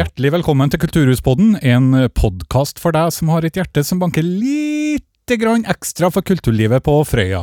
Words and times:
Hjertelig 0.00 0.30
velkommen 0.32 0.70
til 0.72 0.80
Kulturhuspodden, 0.80 1.58
en 1.60 1.90
podkast 2.16 2.78
for 2.80 2.94
deg 2.96 3.10
som 3.12 3.28
har 3.34 3.44
et 3.44 3.58
hjerte 3.58 3.82
som 3.84 3.98
banker 4.00 4.24
lite 4.24 5.36
grann 5.36 5.66
ekstra 5.68 6.08
for 6.08 6.24
kulturlivet 6.24 6.80
på 6.86 6.94
Frøya. 7.04 7.42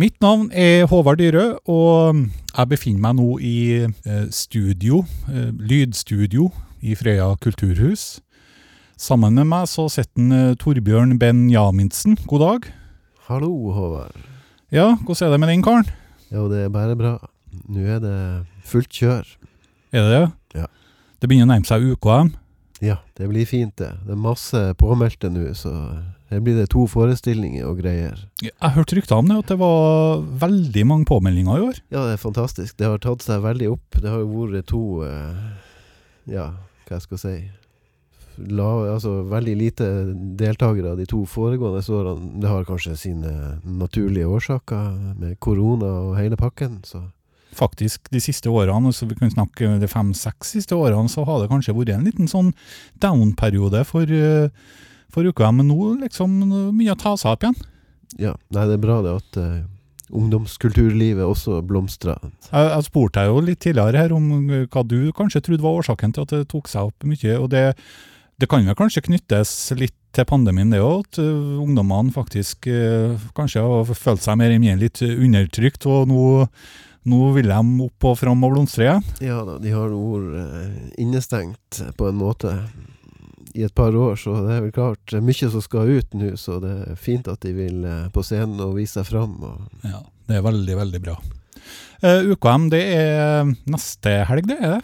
Mitt 0.00 0.14
navn 0.24 0.46
er 0.48 0.86
Håvard 0.88 1.20
Dyrø, 1.20 1.58
og 1.68 2.22
jeg 2.22 2.70
befinner 2.70 3.02
meg 3.04 3.18
nå 3.18 3.26
i 3.36 3.58
eh, 3.84 4.22
studio, 4.32 5.02
eh, 5.28 5.50
lydstudio 5.60 6.46
i 6.80 6.96
Frøya 6.96 7.26
kulturhus. 7.44 8.22
Sammen 8.96 9.36
med 9.36 9.50
meg 9.50 9.68
så 9.68 9.84
sitter 9.92 10.32
eh, 10.38 10.54
Torbjørn 10.62 11.18
Benjaminsen. 11.20 12.16
God 12.24 12.46
dag. 12.46 12.70
Hallo, 13.28 13.50
Håvard. 13.76 14.16
Ja, 14.72 14.94
hvordan 15.02 15.28
er 15.28 15.36
det 15.36 15.42
med 15.42 15.52
den 15.52 15.66
karen? 15.68 15.92
Jo, 16.32 16.48
det 16.48 16.64
er 16.64 16.72
bare 16.72 16.96
bra. 16.96 17.18
Nå 17.68 17.84
er 17.84 18.00
det 18.00 18.16
fullt 18.72 18.88
kjør. 19.02 19.28
Er 19.92 20.08
det 20.08 20.16
det? 20.16 20.24
Ja. 20.62 20.70
Det 21.24 21.30
begynner 21.30 21.46
å 21.48 21.54
nærme 21.54 21.64
seg 21.64 21.84
UKM. 21.88 22.34
Ja, 22.84 22.98
det 23.16 23.30
blir 23.30 23.46
fint, 23.48 23.78
det. 23.80 23.94
Det 24.04 24.12
er 24.12 24.18
masse 24.20 24.58
påmeldte 24.76 25.30
nå, 25.32 25.46
så 25.56 25.70
her 26.28 26.42
blir 26.44 26.58
det 26.58 26.66
to 26.74 26.82
forestillinger 26.84 27.64
og 27.64 27.78
greier. 27.80 28.26
Jeg 28.44 28.72
hørte 28.74 28.98
rykter 28.98 29.16
om 29.16 29.30
det, 29.30 29.38
at 29.40 29.54
det 29.54 29.56
var 29.62 30.20
veldig 30.42 30.84
mange 30.90 31.08
påmeldinger 31.08 31.56
i 31.56 31.64
år. 31.70 31.80
Ja, 31.88 32.02
det 32.04 32.18
er 32.18 32.20
fantastisk. 32.20 32.76
Det 32.76 32.90
har 32.90 33.00
tatt 33.00 33.24
seg 33.24 33.40
veldig 33.40 33.70
opp. 33.72 33.96
Det 33.96 34.12
har 34.12 34.20
jo 34.20 34.44
vært 34.50 34.68
to 34.68 34.82
eh, 35.08 35.40
Ja, 36.28 36.50
hva 36.84 36.98
jeg 36.98 37.06
skal 37.06 37.22
si 37.24 37.34
La, 38.34 38.68
altså 38.92 39.22
veldig 39.30 39.56
lite 39.56 39.88
deltakere 40.36 40.92
de 41.00 41.08
to 41.08 41.22
foregående 41.24 41.80
årene. 41.88 42.34
Det 42.44 42.52
har 42.52 42.68
kanskje 42.68 43.00
sine 43.00 43.34
naturlige 43.64 44.28
årsaker 44.28 44.92
med 45.22 45.38
korona 45.40 45.88
og 46.10 46.18
hele 46.20 46.36
pakken, 46.36 46.82
så 46.84 47.06
faktisk 47.56 48.10
de 48.12 48.20
siste 48.22 48.50
årene, 48.50 48.92
så 48.92 49.08
vi 49.08 49.16
kan 49.18 49.32
snakke 49.32 49.76
de 49.80 49.90
fem-seks 49.90 50.54
siste 50.56 50.76
årene, 50.76 51.10
så 51.10 51.24
har 51.28 51.42
det 51.42 51.50
kanskje 51.52 51.74
vært 51.76 51.94
en 51.96 52.08
liten 52.08 52.30
sånn 52.30 52.52
down-periode 53.02 53.84
for, 53.88 54.08
eh, 54.08 54.48
for 55.12 55.26
UKM, 55.26 55.60
men 55.60 55.70
nå 55.70 55.94
liksom 56.02 56.40
mye 56.74 56.94
å 56.94 57.00
ta 57.00 57.16
seg 57.16 57.34
opp 57.34 57.46
igjen. 57.46 57.60
Ja. 58.18 58.34
Nei, 58.54 58.66
det 58.68 58.76
er 58.76 58.82
bra 58.82 59.00
det 59.02 59.14
at 59.16 59.38
uh, 59.40 59.64
ungdomskulturlivet 60.14 61.24
også 61.26 61.60
blomstrer. 61.66 62.20
Jeg, 62.50 62.70
jeg 62.70 62.86
spurte 62.86 63.22
deg 63.22 63.32
jo 63.32 63.42
litt 63.42 63.62
tidligere 63.64 64.04
her 64.04 64.14
om 64.14 64.30
eh, 64.50 64.66
hva 64.70 64.84
du 64.86 65.10
kanskje 65.16 65.42
trodde 65.42 65.64
var 65.64 65.80
årsaken 65.80 66.14
til 66.14 66.26
at 66.26 66.34
det 66.34 66.48
tok 66.52 66.70
seg 66.70 66.90
opp 66.90 67.06
mye, 67.08 67.36
og 67.38 67.50
det, 67.54 67.66
det 68.38 68.50
kan 68.50 68.66
vel 68.66 68.78
kanskje 68.78 69.06
knyttes 69.08 69.72
litt 69.80 69.96
til 70.14 70.28
pandemien 70.30 70.70
det 70.70 70.78
òg, 70.78 71.08
at 71.08 71.18
ungdommene 71.18 72.14
faktisk 72.14 72.68
kanskje 73.34 73.64
har 73.66 73.88
følt 73.98 74.22
seg 74.22 74.36
mer 74.38 74.52
eller 74.52 74.62
mindre 74.62 74.84
litt 74.84 75.00
undertrykt, 75.02 75.88
og 75.90 76.06
nå 76.06 76.26
nå 77.08 77.20
vil 77.36 77.50
de 77.50 77.60
opp 77.84 78.08
og 78.10 78.18
fram 78.20 78.44
og 78.46 78.54
blomstre 78.54 78.86
igjen? 78.86 79.06
Ja 79.24 79.42
da, 79.46 79.58
de 79.62 79.74
har 79.74 79.92
vært 79.92 80.36
eh, 80.40 80.76
innestengt 81.04 81.80
på 81.98 82.08
en 82.08 82.20
måte 82.20 82.54
i 83.54 83.62
et 83.62 83.74
par 83.74 83.94
år, 83.94 84.16
så 84.18 84.40
det 84.42 84.56
er 84.56 84.64
vel 84.64 84.74
klart 84.74 85.14
mye 85.22 85.50
som 85.52 85.62
skal 85.62 85.92
ut 85.94 86.16
nå, 86.18 86.32
så 86.40 86.58
det 86.62 86.72
er 86.88 86.98
fint 86.98 87.28
at 87.30 87.44
de 87.44 87.52
vil 87.54 87.84
eh, 87.86 88.08
på 88.14 88.24
scenen 88.26 88.62
og 88.64 88.74
vise 88.80 88.98
seg 88.98 89.12
fram. 89.12 89.36
Ja, 89.86 90.02
det 90.26 90.40
er 90.40 90.46
veldig, 90.48 90.80
veldig 90.80 91.02
bra. 91.04 91.14
Uh, 92.04 92.34
UKM, 92.34 92.66
det 92.72 92.82
er 92.98 93.46
neste 93.70 94.18
helg, 94.28 94.50
det 94.50 94.58
er 94.58 94.74
det? 94.74 94.82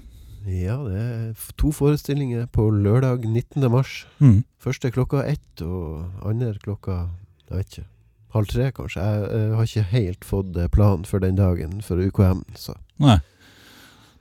ja, 0.49 0.77
det 0.87 1.01
er 1.01 1.49
to 1.61 1.71
forestillinger 1.75 2.47
på 2.53 2.71
lørdag 2.73 3.27
19. 3.27 3.67
mars. 3.73 4.05
Mm. 4.19 4.43
Første 4.63 4.91
klokka 4.95 5.25
ett, 5.29 5.63
og 5.63 6.25
andre 6.27 6.55
klokka 6.63 7.03
jeg 7.51 7.59
vet 7.59 7.73
ikke, 7.75 7.89
halv 8.35 8.51
tre 8.51 8.71
kanskje. 8.75 9.03
Jeg, 9.03 9.27
eh, 9.35 9.57
har 9.57 9.69
ikke 9.69 9.91
helt 9.91 10.25
fått 10.27 10.57
eh, 10.57 10.71
plan 10.73 11.05
for 11.09 11.23
den 11.23 11.39
dagen 11.39 11.81
for 11.83 12.01
UKM, 12.01 12.45
så 12.55 12.77
Nei. 13.01 13.19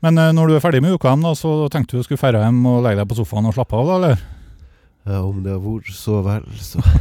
Men 0.01 0.17
eh, 0.17 0.31
når 0.35 0.47
du 0.47 0.55
er 0.55 0.63
ferdig 0.63 0.81
med 0.85 0.95
UKM, 0.95 1.25
da, 1.25 1.35
så 1.35 1.67
tenkte 1.71 1.99
du 1.99 2.05
skulle 2.05 2.31
dra 2.33 2.45
hjem 2.45 2.61
og 2.69 2.83
legge 2.85 3.01
deg 3.01 3.09
på 3.09 3.19
sofaen 3.19 3.49
og 3.49 3.57
slappe 3.57 3.75
av, 3.75 3.89
da, 3.89 3.97
eller? 3.99 4.23
Ja, 5.09 5.21
om 5.25 5.43
det 5.43 5.53
har 5.55 5.61
vært 5.63 5.93
så 5.95 6.21
vel, 6.25 6.47
så 6.59 6.83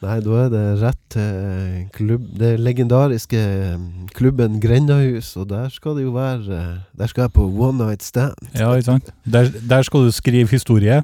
Nei, 0.00 0.14
da 0.24 0.36
er 0.40 0.46
det 0.48 0.60
rett 0.80 1.00
til 1.12 1.88
klubb, 1.92 2.22
det 2.40 2.54
legendariske 2.56 3.40
klubben 4.16 4.56
Grendahus, 4.62 5.34
og 5.36 5.50
der 5.50 5.68
skal 5.68 5.98
det 5.98 6.06
jo 6.06 6.14
være 6.14 6.60
Der 6.96 7.10
skal 7.10 7.26
jeg 7.26 7.34
på 7.34 7.44
one 7.44 7.76
night 7.82 8.00
stand. 8.02 8.32
Ja, 8.54 8.70
ikke 8.72 8.86
sant? 8.94 9.10
Der, 9.28 9.50
der 9.52 9.84
skal 9.84 10.08
du 10.08 10.14
skrive 10.16 10.48
historie. 10.48 11.02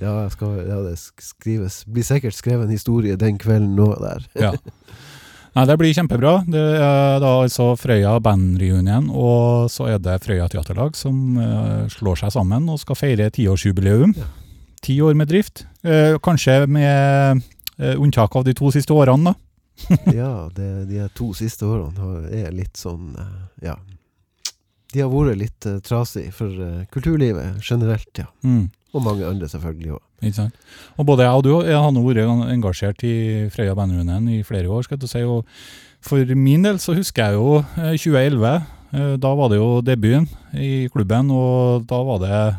Ja, 0.00 0.14
skal, 0.32 0.58
ja 0.68 0.80
det 0.84 0.96
skrives 1.00 1.80
Blir 1.88 2.04
sikkert 2.04 2.36
skrevet 2.36 2.66
en 2.66 2.74
historie 2.74 3.16
den 3.20 3.38
kvelden 3.40 3.76
nå 3.78 3.92
der. 4.02 4.26
Ja. 4.46 4.54
Nei, 5.56 5.62
det 5.70 5.78
blir 5.80 5.94
kjempebra. 5.96 6.32
Det 6.52 6.62
er 6.76 7.14
da 7.22 7.30
altså 7.40 7.70
Frøya 7.80 8.18
bandreunion, 8.20 9.06
og 9.08 9.70
så 9.72 9.86
er 9.88 10.02
det 10.04 10.18
Frøya 10.20 10.50
Teaterlag 10.52 10.98
som 11.00 11.38
uh, 11.40 11.86
slår 11.88 12.20
seg 12.20 12.34
sammen 12.34 12.66
og 12.68 12.76
skal 12.82 12.98
feire 13.00 13.30
tiårsjubileum. 13.32 14.12
Ja. 14.18 14.28
Ti 14.84 14.98
år 15.00 15.16
med 15.16 15.30
drift. 15.32 15.64
Uh, 15.80 16.20
kanskje 16.20 16.58
med 16.68 17.40
uh, 17.80 17.94
unntak 17.96 18.36
av 18.36 18.44
de 18.44 18.52
to 18.58 18.68
siste 18.74 18.92
årene, 18.92 19.32
da. 19.32 19.96
Ja, 20.20 20.50
det, 20.52 20.68
de 20.92 21.08
to 21.16 21.30
siste 21.36 21.64
årene 21.64 22.26
er 22.36 22.52
litt 22.52 22.76
sånn 22.76 23.16
Ja. 23.64 23.78
De 24.92 25.02
har 25.02 25.10
vært 25.12 25.40
litt 25.40 25.66
uh, 25.68 25.80
trasig 25.84 26.28
for 26.36 26.52
uh, 26.52 26.84
kulturlivet 26.92 27.64
generelt, 27.64 28.12
ja. 28.20 28.28
Mm. 28.44 28.68
Og 28.94 29.02
mange 29.04 29.26
andre 29.26 29.48
selvfølgelig 29.48 29.90
òg. 29.96 30.02
Ikke 30.22 30.34
sant? 30.36 30.54
Og 30.96 31.06
både 31.06 31.26
jeg 31.26 31.32
og 31.36 31.42
du 31.44 31.50
jeg 31.66 31.76
har 31.76 31.90
nå 31.92 32.02
vært 32.06 32.50
engasjert 32.52 33.02
i 33.04 33.48
Frøya 33.52 33.74
Bandrunden 33.76 34.28
i 34.32 34.42
flere 34.42 34.68
år. 34.70 34.82
skal 34.84 34.98
du 34.98 35.06
si, 35.06 35.22
og 35.22 35.44
For 36.06 36.22
min 36.34 36.62
del 36.62 36.78
så 36.78 36.94
husker 36.94 37.24
jeg 37.24 37.34
jo 37.34 37.58
eh, 37.58 37.96
2011. 37.98 38.62
eh, 38.94 39.16
Da 39.18 39.34
var 39.34 39.48
det 39.50 39.58
jo 39.58 39.80
debuten 39.82 40.28
i 40.54 40.86
klubben, 40.88 41.30
og 41.30 41.86
da 41.86 42.02
var 42.02 42.18
det 42.22 42.56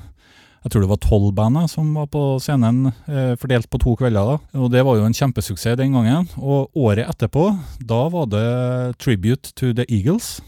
jeg 0.67 0.71
tror 0.73 0.81
det 0.83 0.89
var 0.89 0.99
tolv 0.99 1.33
band 1.33 1.57
eh, 1.61 1.67
som 1.71 1.93
var 1.95 2.07
på 2.11 2.21
scenen, 2.43 2.91
eh, 3.07 3.35
fordelt 3.39 3.69
på 3.69 3.79
to 3.79 3.95
kvelder. 3.95 4.33
da. 4.35 4.59
Og 4.59 4.69
Det 4.71 4.83
var 4.83 4.97
jo 4.97 5.05
en 5.05 5.13
kjempesuksess 5.13 5.77
den 5.77 5.93
gangen. 5.93 6.27
Og 6.37 6.69
året 6.75 7.07
etterpå, 7.07 7.57
da 7.79 8.09
var 8.09 8.25
det 8.27 8.97
Tribute 8.99 9.53
to 9.55 9.71
the 9.73 9.85
Eagles. 9.87 10.41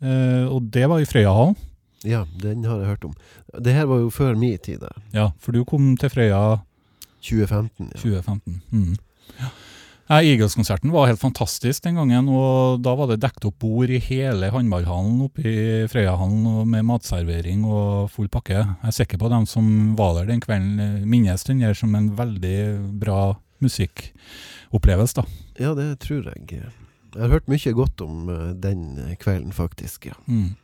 Eh, 0.00 0.46
og 0.48 0.70
det 0.72 0.88
var 0.88 1.00
i 1.00 1.04
Frøyahallen. 1.04 1.54
Ja, 2.06 2.24
den 2.42 2.64
har 2.64 2.78
jeg 2.78 2.92
hørt 2.92 3.04
om. 3.08 3.14
Det 3.58 3.74
her 3.74 3.88
var 3.90 4.04
jo 4.04 4.10
før 4.14 4.36
min 4.38 4.58
tid, 4.58 4.78
da. 4.84 4.92
Ja, 5.14 5.30
for 5.42 5.56
du 5.56 5.64
kom 5.66 5.96
til 5.98 6.12
Frøya 6.12 6.60
2015. 7.24 7.90
Ja. 7.90 7.98
2015. 7.98 8.60
Mm. 8.70 8.94
Ja. 9.38 9.50
Eagles-konserten 10.08 10.92
var 10.94 11.10
helt 11.10 11.20
fantastisk 11.20 11.84
den 11.84 11.98
gangen, 12.00 12.30
og 12.32 12.80
da 12.80 12.94
var 12.96 13.10
det 13.10 13.18
dekket 13.20 13.50
opp 13.50 13.58
bord 13.60 13.90
i 13.92 13.98
hele 14.00 14.48
håndballhallen 14.54 15.18
oppe 15.26 15.42
i 15.44 15.58
Frøyahallen 15.92 16.64
med 16.70 16.86
matservering 16.88 17.66
og 17.68 18.08
full 18.14 18.30
pakke. 18.32 18.56
Jeg 18.56 18.88
er 18.88 18.96
sikker 18.96 19.20
på 19.20 19.28
at 19.28 19.34
de 19.36 19.50
som 19.50 19.68
var 19.98 20.14
der 20.16 20.30
den 20.30 20.40
kvelden, 20.40 20.80
eh, 20.80 21.04
minnes 21.04 21.44
den 21.44 21.60
der 21.60 21.76
som 21.76 21.92
en 21.98 22.08
veldig 22.16 22.56
bra 23.02 23.36
musikkopplevelse. 23.60 25.20
da. 25.20 25.26
ja, 25.60 25.74
det 25.74 25.98
tror 26.00 26.32
jeg. 26.32 26.46
Jeg 26.56 27.20
har 27.20 27.28
hørt 27.28 27.48
mye 27.48 27.74
godt 27.76 28.00
om 28.00 28.30
eh, 28.32 28.54
den 28.56 29.16
kvelden, 29.20 29.52
faktisk. 29.52 30.06
ja. 30.06 30.16
Mm. 30.26 30.56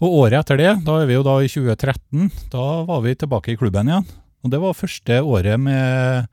Og 0.00 0.16
året 0.24 0.38
etter 0.40 0.60
det, 0.60 0.70
da 0.86 1.00
er 1.00 1.10
vi 1.10 1.18
jo 1.18 1.26
da 1.26 1.36
i 1.42 1.50
2013, 1.50 2.30
da 2.52 2.66
var 2.88 3.04
vi 3.04 3.16
tilbake 3.18 3.52
i 3.52 3.58
klubben 3.60 3.90
igjen. 3.90 4.08
Og 4.40 4.52
det 4.52 4.60
var 4.62 4.78
første 4.78 5.20
året 5.20 5.60
med 5.60 6.30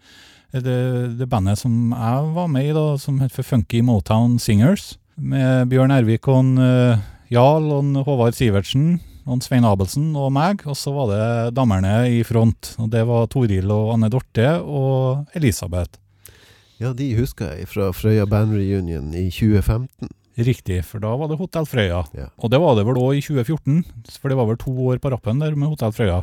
det, 0.56 1.18
det 1.20 1.28
bandet 1.30 1.60
som 1.60 1.92
jeg 1.92 2.32
var 2.38 2.48
med 2.52 2.70
i, 2.70 2.76
da, 2.76 2.86
som 3.02 3.20
het 3.20 3.36
Funky 3.36 3.82
Motown 3.84 4.38
Singers. 4.40 4.96
Med 5.18 5.68
Bjørn 5.72 5.92
Ervik 5.92 6.28
og 6.30 6.40
en, 6.44 6.56
uh, 6.62 7.06
Jarl 7.34 7.68
og 7.74 7.84
en 7.84 8.04
Håvard 8.06 8.38
Sivertsen 8.38 9.00
og 9.28 9.36
en 9.36 9.44
Svein 9.44 9.68
Abelsen 9.68 10.14
og 10.16 10.32
meg. 10.32 10.64
Og 10.70 10.78
så 10.80 10.94
var 10.96 11.12
det 11.12 11.56
damerne 11.58 12.08
i 12.14 12.22
front. 12.24 12.76
Og 12.80 12.92
det 12.94 13.04
var 13.10 13.28
Toril 13.34 13.72
og 13.74 13.96
Anne 13.98 14.12
Dorte 14.14 14.54
og 14.62 15.28
Elisabeth. 15.36 16.00
Ja, 16.80 16.94
de 16.94 17.10
husker 17.18 17.58
jeg 17.58 17.68
fra 17.68 17.90
Frøya 17.92 18.28
Band 18.30 18.54
Reunion 18.56 19.10
i 19.18 19.28
2015. 19.34 20.14
Riktig, 20.38 20.84
for 20.86 21.02
da 21.02 21.16
var 21.18 21.32
det 21.32 21.38
Hotell 21.40 21.66
Frøya. 21.66 22.04
Ja. 22.14 22.28
Og 22.38 22.52
det 22.54 22.60
var 22.62 22.76
det 22.78 22.86
vel 22.86 23.00
òg 23.02 23.18
i 23.18 23.22
2014, 23.26 23.80
for 24.22 24.30
det 24.30 24.38
var 24.38 24.46
vel 24.52 24.60
to 24.62 24.74
år 24.92 25.00
på 25.02 25.10
rappen 25.12 25.40
der 25.42 25.56
med 25.58 25.72
Hotell 25.72 25.92
Frøya. 25.96 26.20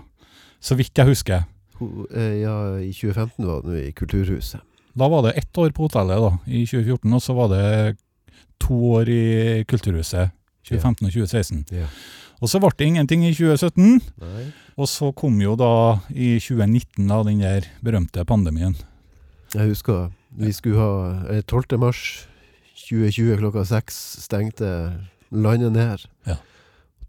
Så 0.63 0.77
vidt 0.79 0.95
jeg 0.95 1.07
husker. 1.11 1.45
Ho- 1.81 2.07
eh, 2.15 2.41
Ja, 2.45 2.55
i 2.79 2.93
2015 2.95 3.45
var 3.49 3.63
det 3.67 3.89
i 3.89 3.93
Kulturhuset. 3.93 4.61
Da 4.95 5.09
var 5.11 5.23
det 5.27 5.33
ett 5.37 5.59
år 5.59 5.73
på 5.75 5.89
hotellet 5.89 6.21
da, 6.23 6.31
i 6.47 6.63
2014, 6.65 7.13
og 7.17 7.23
så 7.23 7.35
var 7.35 7.49
det 7.51 7.97
to 8.63 8.75
år 8.95 9.09
i 9.11 9.65
Kulturhuset. 9.67 10.31
2015 10.65 11.07
og 11.09 11.13
2016. 11.13 11.65
Ja. 11.75 11.87
Og 12.41 12.49
så 12.49 12.61
ble 12.63 12.71
det 12.79 12.87
ingenting 12.87 13.25
i 13.27 13.33
2017, 13.35 14.01
Nei. 14.23 14.45
og 14.79 14.87
så 14.89 15.11
kom 15.15 15.37
jo 15.43 15.57
da 15.59 15.99
i 16.15 16.39
2019 16.39 17.09
da 17.11 17.19
den 17.27 17.41
der 17.43 17.67
berømte 17.83 18.25
pandemien. 18.25 18.77
Jeg 19.55 19.69
husker 19.75 20.13
vi 20.39 20.51
skulle 20.53 20.79
ha 20.79 21.27
eh, 21.35 21.43
12. 21.43 21.77
mars 21.79 22.27
2020 22.75 23.39
klokka 23.41 23.65
seks 23.69 23.97
stengte 24.25 24.69
landet 25.35 25.73
ned. 25.75 26.05
Ja. 26.29 26.37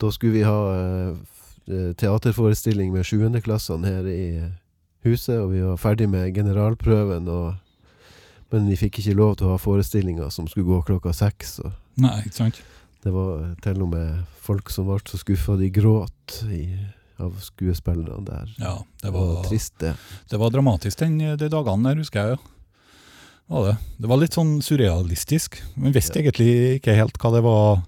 Da 0.02 0.12
skulle 0.12 0.34
vi 0.36 0.44
ha 0.46 0.60
eh, 0.76 1.16
eh, 1.72 1.92
teaterforestilling 1.98 2.94
med 2.94 3.06
sjuendeklassene 3.08 3.88
her 3.88 4.08
i 4.12 4.24
huset, 5.06 5.38
og 5.40 5.52
vi 5.54 5.62
var 5.66 5.78
ferdig 5.82 6.08
med 6.10 6.34
generalprøven, 6.36 7.28
og, 7.30 7.56
men 8.54 8.70
vi 8.70 8.78
fikk 8.80 9.00
ikke 9.02 9.18
lov 9.18 9.36
til 9.40 9.48
å 9.50 9.56
ha 9.56 9.62
forestillinger 9.62 10.32
som 10.34 10.48
skulle 10.50 10.68
gå 10.70 10.82
klokka 10.90 11.14
seks. 11.14 11.60
Nei, 12.02 12.18
ikke 12.26 12.40
sant? 12.44 12.62
det 13.06 13.12
var 13.14 13.36
eh, 13.44 13.52
til 13.62 13.84
og 13.86 13.92
med 13.94 14.24
folk 14.42 14.72
som 14.74 14.88
ble 14.90 14.98
så 15.06 15.20
skuffa 15.22 15.54
de 15.60 15.68
gråt 15.70 16.40
i, 16.50 16.64
av 17.22 17.36
skuespillerne 17.46 18.26
der. 18.26 18.50
Ja, 18.58 18.80
det 19.02 19.06
Det 19.06 19.12
var 19.14 19.28
var, 19.36 19.44
trist, 19.46 19.76
det. 19.80 19.92
det 20.32 20.40
var 20.42 20.50
dramatisk 20.50 21.00
den, 21.04 21.20
de 21.38 21.50
dagene 21.54 21.92
der, 21.92 22.02
husker 22.02 22.20
jeg 22.26 22.34
jo. 22.36 22.40
Var 23.52 23.68
det. 23.68 23.76
det 24.02 24.10
var 24.10 24.18
litt 24.18 24.34
sånn 24.34 24.56
surrealistisk. 24.66 25.60
Man 25.78 25.94
visste 25.94 26.18
egentlig 26.22 26.80
ikke 26.80 26.96
helt 26.98 27.20
hva 27.22 27.30
det 27.36 27.44
var 27.46 27.84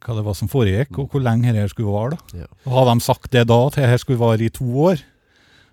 hva 0.00 0.16
det 0.16 0.24
var 0.24 0.36
som 0.36 0.48
foregikk, 0.48 0.96
og 0.96 1.12
hvor 1.12 1.20
lenge 1.20 1.52
dette 1.52 1.70
skulle 1.74 1.92
vare. 1.92 2.16
da. 2.16 2.42
Ja. 2.42 2.50
Og 2.64 2.76
Hadde 2.78 2.94
de 2.96 3.04
sagt 3.04 3.32
det 3.34 3.46
da, 3.50 3.58
at 3.66 3.76
dette 3.76 4.00
skulle 4.00 4.20
vare 4.20 4.46
i 4.46 4.52
to 4.52 4.64
år 4.88 5.02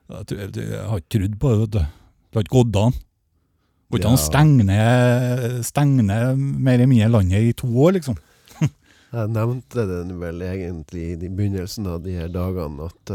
Jeg 0.07 0.83
har 0.87 1.01
ikke 1.01 1.17
trodd 1.17 1.35
på 1.39 1.51
det. 1.65 1.83
Det 1.83 2.39
har 2.39 2.45
ikke 2.45 2.57
gått 2.57 2.79
an. 2.79 2.97
Går 3.87 4.01
ikke 4.01 4.09
an 4.11 4.17
å 4.17 4.23
stenge 4.23 4.63
ned, 4.67 5.45
stenge 5.67 6.03
ned 6.03 6.39
mer 6.39 6.75
eller 6.75 6.89
mindre 6.91 7.11
landet 7.11 7.49
i 7.49 7.53
to 7.55 7.67
år, 7.71 7.95
liksom. 7.97 8.17
Jeg 9.15 9.31
nevnte 9.31 9.85
det 9.87 9.99
vel 10.19 10.43
egentlig 10.43 11.05
i 11.15 11.29
begynnelsen 11.29 11.87
av 11.87 12.01
de 12.03 12.17
her 12.19 12.31
dagene 12.31 12.87
at 12.87 13.13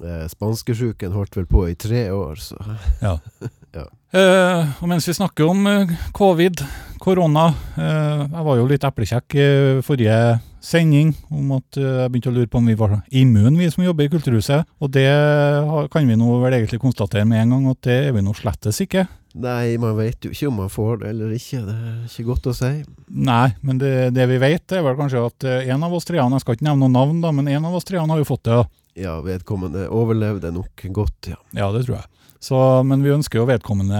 eh, 0.00 0.22
eh, 0.22 0.24
spanskesjuken 0.32 1.14
holdt 1.14 1.36
vel 1.38 1.46
på 1.50 1.66
i 1.70 1.76
tre 1.78 2.08
år, 2.14 2.40
så 2.40 2.58
Ja. 3.02 3.18
Ja. 3.74 3.88
Eh, 4.14 4.68
og 4.78 4.86
mens 4.86 5.08
vi 5.08 5.16
snakker 5.16 5.48
om 5.50 5.64
eh, 5.66 5.90
covid, 6.14 6.60
korona 7.02 7.48
eh, 7.74 8.20
Jeg 8.22 8.44
var 8.46 8.60
jo 8.60 8.68
litt 8.70 8.84
eplekjekk 8.86 9.34
i 9.34 9.46
forrige 9.82 10.18
sending 10.62 11.10
om 11.34 11.56
at 11.58 11.80
eh, 11.80 12.04
jeg 12.04 12.12
begynte 12.12 12.30
å 12.30 12.36
lure 12.36 12.50
på 12.52 12.60
om 12.62 12.70
vi 12.70 12.76
var 12.78 12.94
immune, 13.10 13.58
vi 13.58 13.66
som 13.74 13.82
jobber 13.82 14.06
i 14.06 14.12
Kulturhuset. 14.12 14.70
Og 14.78 14.92
det 14.94 15.08
har, 15.10 15.90
kan 15.90 16.06
vi 16.06 16.14
nå 16.16 16.38
vel 16.44 16.54
egentlig 16.54 16.78
konstatere 16.84 17.26
med 17.26 17.42
en 17.42 17.56
gang 17.56 17.66
at 17.74 17.82
det 17.88 17.98
er 18.06 18.14
vi 18.14 18.22
nå 18.22 18.36
slettes 18.38 18.78
ikke. 18.86 19.08
Nei, 19.34 19.74
man 19.82 19.96
vet 19.98 20.22
jo 20.22 20.30
ikke 20.30 20.46
om 20.46 20.60
man 20.62 20.70
får 20.70 21.00
det 21.02 21.10
eller 21.10 21.34
ikke. 21.34 21.64
Det 21.66 21.74
er 21.74 22.06
ikke 22.06 22.26
godt 22.30 22.46
å 22.46 22.54
si. 22.54 22.70
Nei, 23.10 23.48
men 23.66 23.82
det, 23.82 23.92
det 24.14 24.28
vi 24.30 24.38
vet, 24.38 24.62
er 24.70 24.86
vel 24.86 24.96
kanskje 25.00 25.26
at 25.26 25.46
eh, 25.50 25.68
en 25.74 25.82
av 25.82 25.98
oss 25.98 26.06
treene, 26.06 26.38
jeg 26.38 26.46
skal 26.46 26.54
ikke 26.58 26.68
nevne 26.70 26.86
noen 26.86 26.94
navn, 27.00 27.20
da, 27.24 27.34
men 27.34 27.50
en 27.50 27.66
av 27.66 27.74
oss 27.74 27.90
treene 27.90 28.14
har 28.14 28.22
jo 28.22 28.30
fått 28.30 28.46
det. 28.46 28.62
da. 28.62 28.83
Ja, 28.94 29.16
vedkommende 29.24 29.88
overlevde 29.90 30.52
nok 30.54 30.84
godt, 30.94 31.30
ja. 31.32 31.38
Ja, 31.56 31.70
det 31.74 31.84
tror 31.86 31.96
jeg. 31.98 32.06
Så, 32.44 32.58
men 32.86 33.02
vi 33.02 33.10
ønsker 33.14 33.40
jo 33.40 33.48
vedkommende 33.48 33.98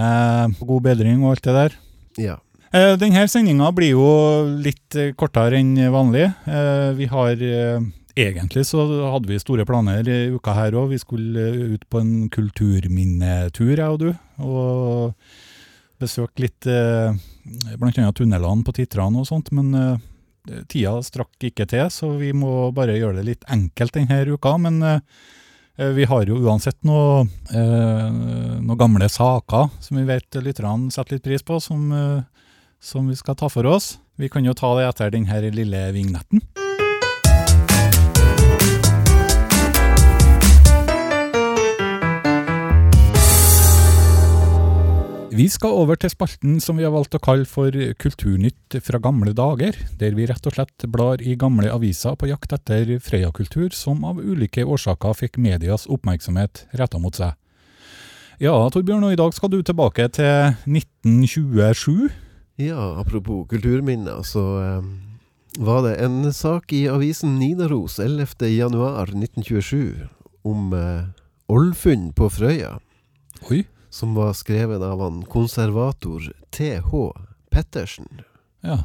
god 0.61 0.83
bedring 0.85 1.23
og 1.25 1.33
alt 1.33 1.47
det 1.47 1.55
der. 1.57 1.77
Ja. 2.21 2.35
Eh, 2.75 2.93
Denne 3.01 3.25
sendinga 3.31 3.71
blir 3.75 3.95
jo 3.95 4.07
litt 4.61 4.95
eh, 4.99 5.13
kortere 5.17 5.59
enn 5.59 5.75
vanlig. 5.93 6.27
Eh, 6.47 6.91
Vi 6.99 7.07
har 7.11 7.35
eh, 7.41 7.79
Egentlig 8.15 8.61
så 8.63 8.79
hadde 9.11 9.27
vi 9.27 9.35
store 9.41 9.65
planer 9.67 10.07
i 10.07 10.19
uka 10.31 10.53
her 10.55 10.77
òg. 10.79 10.93
Vi 10.93 10.99
skulle 11.01 11.49
eh, 11.49 11.73
ut 11.75 11.83
på 11.91 11.99
en 11.99 12.29
kulturminnetur, 12.31 13.73
jeg 13.75 13.89
og 13.89 13.99
du. 13.99 14.11
Og 14.39 15.13
besøke 15.99 16.45
litt 16.45 16.67
annet 16.67 18.15
tunnelene 18.15 18.63
på 18.67 18.75
Titran 18.75 19.15
og 19.19 19.27
sånt. 19.27 19.51
Men 19.55 19.73
tida 20.71 20.97
strakk 21.05 21.47
ikke 21.49 21.67
til, 21.69 21.87
så 21.93 22.11
vi 22.19 22.31
må 22.35 22.71
bare 22.75 22.97
gjøre 22.97 23.19
det 23.19 23.25
litt 23.29 23.47
enkelt 23.51 23.95
denne 23.97 24.21
uka. 24.29 24.55
Men 24.61 24.81
eh, 24.83 24.99
vi 25.95 26.07
har 26.09 26.25
jo 26.29 26.39
uansett 26.39 26.77
noe, 26.87 27.25
eh, 27.51 28.09
noen 28.09 28.79
gamle 28.79 29.09
saker 29.11 29.71
som 29.83 29.99
vi 29.99 30.07
vet 30.07 30.39
lytterne 30.41 30.91
setter 30.93 31.17
litt 31.17 31.27
pris 31.27 31.45
på, 31.45 31.59
som, 31.63 31.89
eh, 31.91 32.51
som 32.81 33.07
vi 33.11 33.17
skal 33.19 33.39
ta 33.39 33.51
for 33.51 33.67
oss. 33.69 33.97
Vi 34.15 34.29
kan 34.31 34.45
jo 34.47 34.55
ta 34.55 34.71
det 34.79 34.87
etter 34.89 35.11
denne 35.17 35.41
lille 35.51 35.89
vignetten. 35.95 36.64
Vi 45.35 45.49
skal 45.51 45.73
over 45.75 45.97
til 45.99 46.07
spalten 46.13 46.61
som 46.63 46.77
vi 46.79 46.85
har 46.85 46.93
valgt 46.93 47.17
å 47.17 47.19
kalle 47.19 47.43
for 47.49 47.75
Kulturnytt 47.99 48.77
fra 48.85 49.01
gamle 49.03 49.33
dager, 49.35 49.75
der 49.99 50.13
vi 50.15 50.27
rett 50.29 50.45
og 50.47 50.55
slett 50.55 50.85
blar 50.87 51.19
i 51.19 51.33
gamle 51.35 51.67
aviser 51.75 52.15
på 52.15 52.29
jakt 52.29 52.53
etter 52.55 52.93
Freia-kultur 53.03 53.75
som 53.75 54.05
av 54.07 54.21
ulike 54.23 54.63
årsaker 54.63 55.17
fikk 55.19 55.35
medias 55.43 55.89
oppmerksomhet 55.91 56.63
retta 56.79 57.03
mot 57.03 57.19
seg. 57.19 57.35
Ja, 58.39 58.55
Torbjørn, 58.71 59.03
og 59.09 59.11
i 59.11 59.19
dag 59.19 59.35
skal 59.35 59.51
du 59.51 59.59
tilbake 59.59 60.07
til 60.15 60.55
1927. 60.71 62.07
ja, 62.63 62.87
apropos 62.95 63.43
kulturminner, 63.51 64.23
så 64.23 64.47
eh, 64.63 64.89
var 65.59 65.83
det 65.83 65.97
en 65.99 66.31
sak 66.31 66.71
i 66.71 66.85
avisen 66.87 67.35
Nidaros 67.43 67.99
11. 67.99 68.39
januar 68.55 69.11
1927 69.11 70.07
om 70.47 70.71
eh, 70.79 71.07
oldfunn 71.51 72.13
på 72.15 72.31
Frøya. 72.31 72.77
Oi. 73.51 73.65
Som 73.95 74.15
var 74.15 74.33
skrevet 74.35 74.81
av 74.83 74.99
han 74.99 75.21
konservator 75.31 76.33
T.H. 76.51 77.13
Pettersen. 77.49 78.21
Ja. 78.59 78.81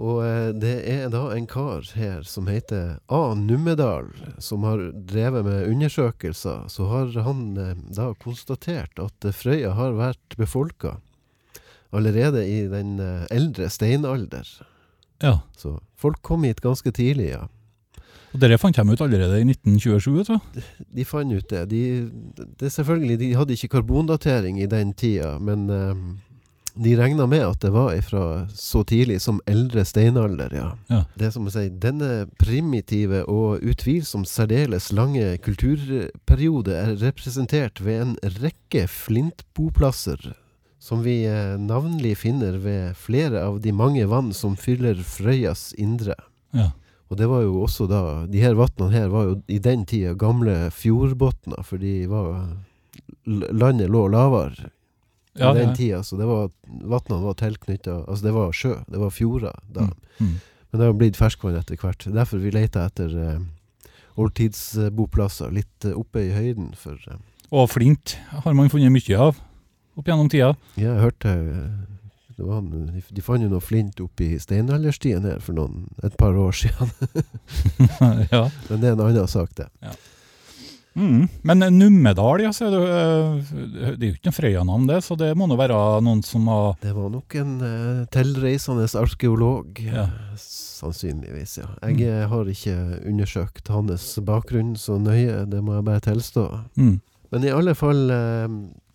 Og 0.00 0.22
eh, 0.24 0.48
det 0.56 0.72
er 0.88 1.10
da 1.12 1.26
en 1.34 1.46
kar 1.46 1.84
her 1.98 2.24
som 2.24 2.48
heter 2.48 2.96
A. 3.12 3.34
Nummedal, 3.36 4.08
som 4.40 4.64
har 4.64 4.88
drevet 4.96 5.44
med 5.44 5.68
undersøkelser. 5.68 6.64
Så 6.72 6.88
har 6.88 7.12
han 7.26 7.44
eh, 7.60 7.76
da 7.92 8.08
konstatert 8.24 8.96
at 9.02 9.28
eh, 9.28 9.36
Frøya 9.36 9.76
har 9.76 9.98
vært 10.00 10.38
befolka 10.40 10.96
allerede 11.92 12.46
i 12.48 12.62
den 12.72 12.96
eldre 13.28 13.68
steinalder. 13.68 14.48
ja. 15.20 15.42
Så 15.52 15.76
folk 16.00 16.22
kom 16.24 16.48
hit 16.48 16.64
ganske 16.64 16.88
tidlig, 16.88 17.34
ja. 17.34 17.50
Og 18.32 18.40
dere 18.40 18.58
fant 18.60 18.76
de 18.76 18.84
ut 18.88 19.04
allerede 19.04 19.40
i 19.42 19.46
1927, 19.46 20.12
vet 20.16 20.32
du? 20.32 20.60
De 20.96 21.04
fant 21.04 21.32
ut 21.32 21.48
det. 21.52 21.66
De, 21.68 21.82
det 22.60 22.72
selvfølgelig, 22.72 23.18
de 23.20 23.32
hadde 23.36 23.56
ikke 23.56 23.74
karbondatering 23.76 24.60
i 24.62 24.68
den 24.70 24.94
tida, 24.96 25.34
men 25.42 25.66
eh, 25.68 26.04
de 26.74 26.94
regna 26.96 27.26
med 27.28 27.44
at 27.44 27.60
det 27.60 27.72
var 27.74 27.92
fra 28.06 28.24
så 28.56 28.82
tidlig 28.88 29.20
som 29.20 29.40
eldre 29.46 29.84
steinalder, 29.84 30.54
ja. 30.56 30.68
Ja. 30.88 31.02
Det 31.18 31.28
er 31.28 31.34
som 31.34 31.48
å 31.48 31.52
si, 31.52 31.66
denne 31.82 32.26
primitive 32.40 33.24
og 33.28 33.60
utvilsomt 33.60 34.30
særdeles 34.30 34.88
lange 34.96 35.36
kulturperiode 35.44 36.76
er 36.78 36.94
representert 37.02 37.82
ved 37.84 38.06
en 38.06 38.14
rekke 38.40 38.86
flintboplasser, 38.88 40.32
som 40.82 41.04
vi 41.04 41.22
eh, 41.28 41.58
navnlig 41.60 42.16
finner 42.24 42.56
ved 42.64 42.96
flere 42.98 43.44
av 43.44 43.60
de 43.62 43.74
mange 43.76 44.08
vann 44.08 44.32
som 44.34 44.56
fyller 44.56 45.04
Frøyas 45.04 45.70
indre. 45.76 46.16
Ja. 46.56 46.72
Og 47.12 47.18
det 47.20 47.28
var 47.28 47.42
jo 47.44 47.58
også 47.60 47.84
da 47.90 48.02
De 48.32 48.40
her 48.40 48.54
vannene 48.56 48.92
her 48.94 49.10
var 49.12 49.26
jo 49.28 49.34
i 49.52 49.58
den 49.60 49.84
tida 49.88 50.14
gamle 50.16 50.70
fjordbunner, 50.72 51.60
for 51.66 51.82
de 51.82 52.06
var 52.08 52.46
Landet 53.28 53.90
lå 53.92 54.06
lavere 54.10 54.70
i 55.36 55.40
Ja, 55.40 55.52
den 55.56 55.74
tida, 55.76 56.02
så 56.04 56.16
det 56.20 56.26
var 56.28 56.50
vannene 56.66 57.22
var 57.24 57.36
tilknytta 57.40 58.02
Altså, 58.06 58.24
det 58.24 58.32
var 58.36 58.56
sjø, 58.56 58.74
det 58.88 59.00
var 59.00 59.12
fjorder 59.12 59.60
da. 59.72 59.86
Mm. 59.88 60.26
Mm. 60.26 60.34
Men 60.72 60.80
det 60.80 60.88
har 60.88 60.96
blitt 60.96 61.18
ferskvann 61.20 61.56
etter 61.56 61.76
hvert. 61.80 62.04
Derfor 62.08 62.40
vi 62.40 62.52
leter 62.52 62.86
etter 62.88 63.12
eh, 63.20 63.92
oldtidsboplasser 64.20 65.52
litt 65.52 65.84
eh, 65.88 65.96
oppe 65.96 66.26
i 66.26 66.32
høyden. 66.32 66.72
For 66.80 66.96
eh, 67.08 67.20
Og 67.52 67.68
flint 67.72 68.16
har 68.44 68.56
man 68.56 68.72
funnet 68.72 68.92
mye 68.92 69.18
av 69.20 69.40
opp 69.96 70.08
gjennom 70.08 70.30
tida. 70.32 70.54
Ja, 70.80 70.94
jeg 70.94 71.02
hørte 71.04 71.32
eh, 71.36 71.91
det 72.42 72.48
var, 72.48 72.62
de, 73.14 73.22
fant 73.22 73.44
jo 73.44 73.48
noe 73.52 73.62
flint 73.62 74.00
oppi 74.02 74.32
steinalderstien 74.42 75.22
her 75.28 75.38
for 75.42 75.54
noen, 75.54 75.84
et 76.02 76.16
par 76.18 76.34
år 76.34 76.56
siden. 76.58 76.90
ja. 78.34 78.48
Men 78.66 78.82
det 78.82 78.88
er 78.88 78.96
en 78.96 79.02
annen 79.04 79.30
sak, 79.30 79.52
det. 79.60 79.68
Mm. 80.98 81.28
Men 81.46 81.62
Nummedal, 81.78 82.42
ja, 82.42 82.50
så 82.52 82.66
det, 82.72 82.80
eh, 82.82 83.52
det 83.94 84.02
er 84.02 84.10
jo 84.10 84.16
ikke 84.16 84.28
noe 84.28 84.36
Frøya-navn 84.36 84.90
det, 84.90 84.98
så 85.06 85.16
det 85.16 85.30
må 85.38 85.46
nå 85.48 85.56
være 85.56 85.78
noen 86.04 86.20
som 86.26 86.50
har 86.50 86.74
Det 86.82 86.92
var 86.96 87.08
nok 87.14 87.36
en 87.40 87.54
uh, 87.62 88.02
tilreisende 88.12 88.90
arkeolog, 89.00 89.78
Ja. 89.86 90.08
eh, 90.10 90.34
sannsynligvis, 90.42 91.60
ja. 91.62 91.70
Jeg 91.86 92.02
mm. 92.02 92.28
har 92.34 92.50
ikke 92.50 92.76
undersøkt 93.06 93.70
hans 93.72 94.10
bakgrunn 94.26 94.74
så 94.76 94.98
nøye, 94.98 95.46
det 95.46 95.62
må 95.62 95.78
jeg 95.78 95.86
bare 95.88 96.06
tilstå. 96.10 96.48
mm. 96.74 97.00
Men 97.32 97.46
i 97.46 97.54
alle 97.54 97.72
fall, 97.78 98.10
eh, 98.10 98.48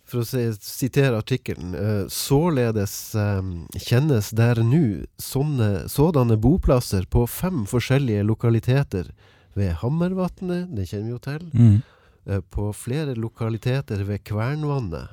For 0.08 0.22
å 0.22 0.24
si, 0.24 0.40
sitere 0.64 1.18
artikkelen 1.20 1.74
eh, 1.76 2.04
Således 2.08 2.94
eh, 3.18 3.42
kjennes 3.76 4.30
der 4.32 4.62
nå 4.64 4.80
sådanne 5.20 6.38
boplasser 6.40 7.04
på 7.12 7.26
fem 7.28 7.66
forskjellige 7.68 8.24
lokaliteter 8.24 9.10
ved 9.58 9.74
Hammervatnet, 9.82 10.70
det 10.72 10.86
kjenner 10.88 11.04
vi 11.10 11.14
jo 11.16 11.18
til, 11.18 11.46
Mm. 11.52 11.82
eh, 12.26 12.40
på 12.40 12.70
flere 12.72 13.14
lokaliteter 13.18 14.04
ved 14.06 14.24
Kvernvannet. 14.24 15.08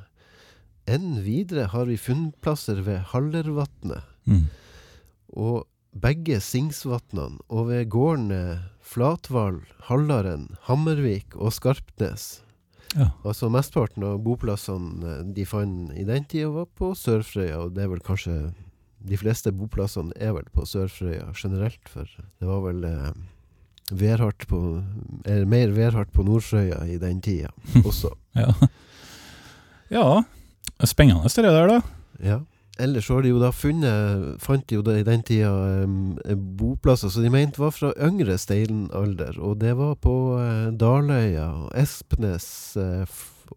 Enn 0.87 1.23
videre 1.25 1.67
har 1.73 1.85
vi 1.89 1.97
funnplasser 1.97 2.83
ved 2.85 3.01
Hallervatnet 3.11 4.03
Mm. 4.27 4.45
og 5.35 5.65
begge 5.95 6.39
Singsvatnene, 6.43 7.39
og 7.49 7.67
ved 7.67 7.89
gårdene 7.89 8.69
Flatvall, 8.81 9.61
Hallaren, 9.89 10.55
Hammervik 10.67 11.35
og 11.35 11.51
Skarpnes. 11.53 12.41
Ja. 12.95 13.09
Altså 13.27 13.49
Mesteparten 13.51 14.05
av 14.07 14.19
boplassene 14.23 15.17
eh, 15.19 15.23
de 15.35 15.45
fant 15.49 15.91
i 15.97 16.05
den 16.07 16.27
tida, 16.29 16.51
var 16.53 16.69
på 16.77 16.93
Sørfrøya, 16.95 17.57
og 17.65 17.75
det 17.75 17.85
er 17.85 17.91
vel 17.91 18.03
kanskje 18.05 18.53
De 19.05 19.17
fleste 19.21 19.51
boplassene 19.53 20.15
er 20.17 20.31
vel 20.33 20.47
på 20.53 20.63
Sørfrøya 20.65 21.27
generelt, 21.37 21.89
for 21.91 22.07
det 22.09 22.47
var 22.47 22.63
vel 22.63 22.85
eh, 22.89 23.11
værhardt 23.91 24.47
på 24.49 24.61
Eller 25.25 25.45
mer 25.45 25.73
værhardt 25.75 26.13
på 26.13 26.23
Nordfrøya 26.23 26.85
i 26.89 26.97
den 26.97 27.21
tida 27.21 27.51
også. 27.85 28.13
Ja. 28.35 28.53
ja. 29.91 30.23
Spennende 30.83 31.29
det 31.29 31.43
der, 31.43 31.67
da. 31.67 31.81
Ja. 32.19 32.39
Ellers 32.77 33.07
har 33.09 33.23
de 33.23 33.31
jo 33.31 33.39
da 33.39 33.51
funnet 33.55 34.41
Fant 34.43 34.65
de 34.67 34.75
jo 34.77 34.83
da 34.83 34.97
i 34.99 35.05
den 35.07 35.23
tida 35.23 35.51
um, 35.85 36.17
boplasser 36.59 37.11
som 37.13 37.23
de 37.23 37.31
mente 37.31 37.61
var 37.61 37.71
fra 37.71 37.93
yngre 37.95 38.35
steinalder. 38.41 39.39
Og 39.39 39.61
det 39.63 39.75
var 39.79 39.95
på 40.03 40.15
uh, 40.35 40.71
Daløya, 40.75 41.47
Espnes 41.79 42.47
uh, 42.79 43.05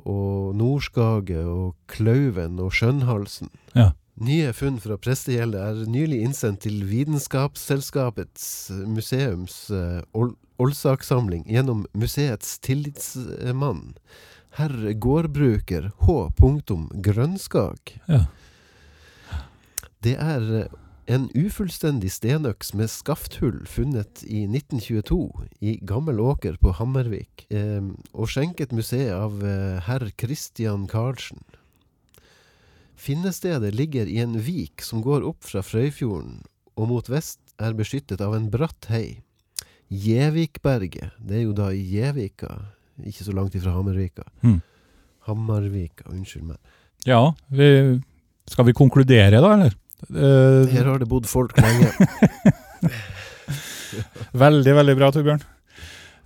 og 0.05 0.55
Nordskage 0.59 1.43
og 1.43 1.75
Klauven 1.91 2.61
og 2.63 2.71
Skjønnhalsen. 2.77 3.51
Ja. 3.75 3.91
Nye 4.19 4.53
funn 4.55 4.81
fra 4.83 4.97
prestegjeldet 4.99 5.63
er 5.63 5.91
nylig 5.91 6.23
innsendt 6.27 6.65
til 6.67 6.83
Vitenskapsselskapets 6.87 8.71
museums 8.87 9.67
uh, 9.71 10.03
ol 10.15 10.35
oldsakssamling 10.59 11.45
gjennom 11.47 11.85
museets 11.95 12.57
tillitsmann, 12.67 13.95
herr 14.59 14.75
gårdbruker 14.99 15.93
H. 16.03 16.17
Grønskag. 17.07 17.95
Ja. 18.11 18.25
Det 20.05 20.15
er 20.15 20.45
eh, 20.55 20.75
en 21.11 21.27
ufullstendig 21.35 22.11
stenøks 22.13 22.75
med 22.77 22.91
skafthull 22.93 23.63
funnet 23.67 24.23
i 24.29 24.45
1922 24.47 25.23
i 25.65 25.79
Gammel 25.89 26.21
Åker 26.23 26.59
på 26.63 26.75
Hammervik, 26.79 27.47
eh, 27.51 27.83
og 28.13 28.31
skjenket 28.31 28.75
museet 28.77 29.15
av 29.17 29.41
eh, 29.43 29.79
herr 29.89 30.05
Christian 30.21 30.87
Karlsen. 30.91 31.43
Finnestedet 32.99 33.73
ligger 33.75 34.11
i 34.11 34.19
en 34.23 34.37
vik 34.43 34.83
som 34.83 35.03
går 35.03 35.27
opp 35.27 35.47
fra 35.47 35.63
Frøyfjorden, 35.67 36.43
og 36.79 36.91
mot 36.93 37.11
vest 37.11 37.41
er 37.59 37.75
beskyttet 37.79 38.23
av 38.23 38.37
en 38.37 38.51
bratt 38.53 38.91
hei. 38.93 39.21
Gjevikberget, 39.89 41.17
det 41.19 41.41
er 41.41 41.45
jo 41.47 41.57
da 41.57 41.73
i 41.73 41.83
Gjevika, 41.89 42.53
ikke 43.03 43.27
så 43.27 43.35
langt 43.35 43.57
ifra 43.59 43.73
Hammervika. 43.75 44.27
Mm. 44.45 44.61
Hammervika, 45.27 46.07
unnskyld 46.13 46.51
meg. 46.53 46.59
Ja, 47.07 47.33
vi, 47.51 47.99
skal 48.51 48.69
vi 48.69 48.77
konkludere 48.77 49.41
da, 49.41 49.55
eller? 49.57 49.79
Eh, 50.09 50.69
Her 50.73 50.93
har 50.93 51.01
det 51.03 51.09
bodd 51.11 51.27
folk 51.29 51.57
lenge. 51.59 51.91
veldig, 54.45 54.77
veldig 54.83 54.99
bra, 54.99 55.11
Torbjørn. 55.15 55.43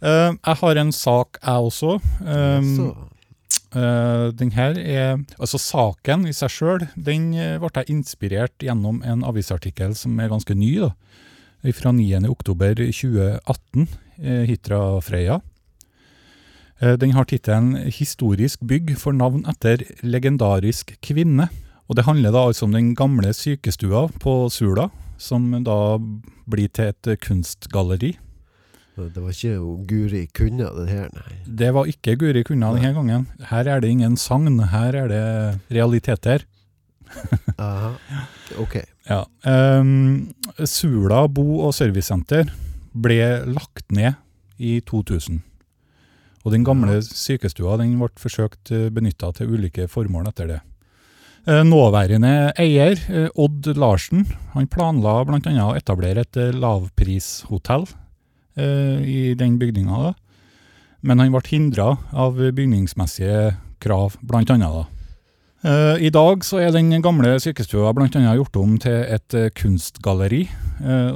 Uh, 0.03 0.35
jeg 0.35 0.59
har 0.65 0.79
en 0.83 0.93
sak, 0.93 1.39
jeg 1.39 1.71
også. 1.71 1.97
Um, 2.27 2.93
Eh, 3.73 4.29
den 4.37 4.51
her 4.53 4.77
er, 4.77 5.21
altså 5.41 5.57
Saken 5.57 6.27
i 6.29 6.35
seg 6.37 6.51
sjøl 6.53 6.83
den 6.93 7.31
ble 7.33 7.71
jeg 7.79 7.89
inspirert 7.89 8.53
gjennom 8.61 8.99
en 9.01 9.25
avisartikkel 9.25 9.95
som 9.97 10.19
er 10.21 10.29
ganske 10.29 10.53
ny. 10.53 10.75
da, 10.83 10.91
Fra 11.73 11.93
9.10.2018, 11.97 13.89
uh, 14.21 14.43
Hitra 14.51 15.01
Freia. 15.01 15.41
Eh, 16.83 16.97
den 16.99 17.13
har 17.15 17.25
tittelen 17.25 17.89
'Historisk 17.89 18.61
bygg 18.61 18.99
for 18.99 19.13
navn 19.13 19.47
etter 19.47 19.87
legendarisk 20.03 20.99
kvinne'. 21.01 21.49
Og 21.93 21.97
Det 21.99 22.07
handler 22.07 22.33
da 22.33 22.47
altså 22.49 22.65
om 22.65 22.73
den 22.73 22.95
gamle 22.97 23.35
sykestua 23.37 24.07
på 24.23 24.33
Sula, 24.49 24.87
som 25.21 25.51
da 25.61 25.75
blir 26.49 26.71
til 26.73 26.89
et 26.89 27.07
eh, 27.13 27.19
kunstgalleri. 27.21 28.15
det 28.97 29.21
var 29.21 29.29
ikke 29.37 29.85
Guri 29.91 30.23
Kunna, 30.33 30.71
det 30.73 30.87
her, 30.89 31.11
nei. 31.13 31.37
Det 31.45 31.69
var 31.77 31.85
ikke 31.93 32.15
Guri 32.17 32.43
Kunna 32.49 32.73
denne 32.73 32.95
gangen. 32.97 33.27
Her 33.51 33.69
er 33.69 33.85
det 33.85 33.91
ingen 33.93 34.17
sagn, 34.17 34.57
her 34.73 34.97
er 35.03 35.13
det 35.13 35.77
realiteter. 35.77 36.47
Aha. 37.61 37.93
Ok. 38.57 38.81
Ja. 39.11 39.27
Um, 39.45 40.33
Sula 40.65 41.27
bo- 41.29 41.61
og 41.67 41.77
servicesenter 41.77 42.49
ble 42.97 43.21
lagt 43.53 43.93
ned 43.93 44.17
i 44.57 44.79
2000. 44.81 45.43
Og 46.43 46.53
den 46.57 46.65
gamle 46.65 47.03
sykestua 47.05 47.77
den 47.85 47.99
ble 48.01 48.09
forsøkt 48.17 48.73
benytta 48.97 49.35
til 49.37 49.53
ulike 49.53 49.91
formål 49.93 50.33
etter 50.33 50.57
det. 50.57 50.63
Eh, 51.43 51.65
Nåværende 51.67 52.53
eier, 52.55 52.95
eh, 53.11 53.29
Odd 53.35 53.67
Larsen, 53.75 54.27
han 54.53 54.69
planla 54.71 55.25
bl.a. 55.27 55.41
å 55.67 55.75
etablere 55.75 56.23
et 56.23 56.39
eh, 56.39 56.53
lavprishotell 56.55 57.89
i 58.53 59.33
den 59.33 59.55
bygninga. 59.57 60.11
Men 61.01 61.23
han 61.23 61.33
ble 61.33 61.41
hindra 61.49 61.95
av 62.13 62.37
bygningsmessige 62.37 63.55
krav. 63.81 64.19
Eh, 65.65 65.97
I 66.05 66.11
dag 66.13 66.45
så 66.45 66.61
er 66.61 66.71
den 66.71 66.93
gamle 67.01 67.39
sykestua 67.41 67.95
annet 67.97 68.37
gjort 68.37 68.61
om 68.61 68.77
til 68.79 69.01
et 69.09 69.39
kunstgalleri, 69.57 70.45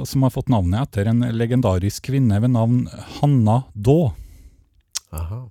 som 0.03 0.25
har 0.25 0.33
fått 0.33 0.49
navnet 0.49 0.81
etter 0.81 1.11
en 1.11 1.21
legendarisk 1.37 2.09
kvinne 2.09 2.41
ved 2.41 2.55
navn 2.55 2.87
Hanna 3.19 3.61
Daae. 3.75 4.15
Aha. 5.13 5.43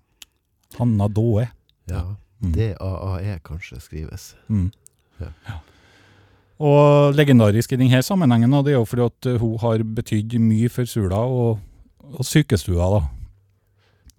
Hanna 0.80 1.06
Daae. 1.08 1.48
Ja. 1.86 2.16
Mm. 2.42 2.52
D-A-A-E 2.52 3.38
kanskje 3.44 3.80
skrives. 3.80 4.34
Mm. 4.48 4.70
Ja. 5.20 5.32
Ja. 5.48 5.60
Og 6.56 7.12
legendarisk 7.16 7.72
i 7.72 7.80
denne 7.80 8.00
sammenhengen, 8.04 8.52
da, 8.52 8.62
det 8.64 8.72
er 8.72 8.78
jo 8.78 8.88
fordi 8.88 9.04
at 9.04 9.28
eh, 9.28 9.40
hun 9.40 9.58
har 9.60 9.84
betydd 9.96 10.38
mye 10.40 10.70
for 10.72 10.88
Sula 10.88 11.20
og, 11.28 11.60
og 12.12 12.24
sykestua. 12.24 12.88
da. 12.96 13.02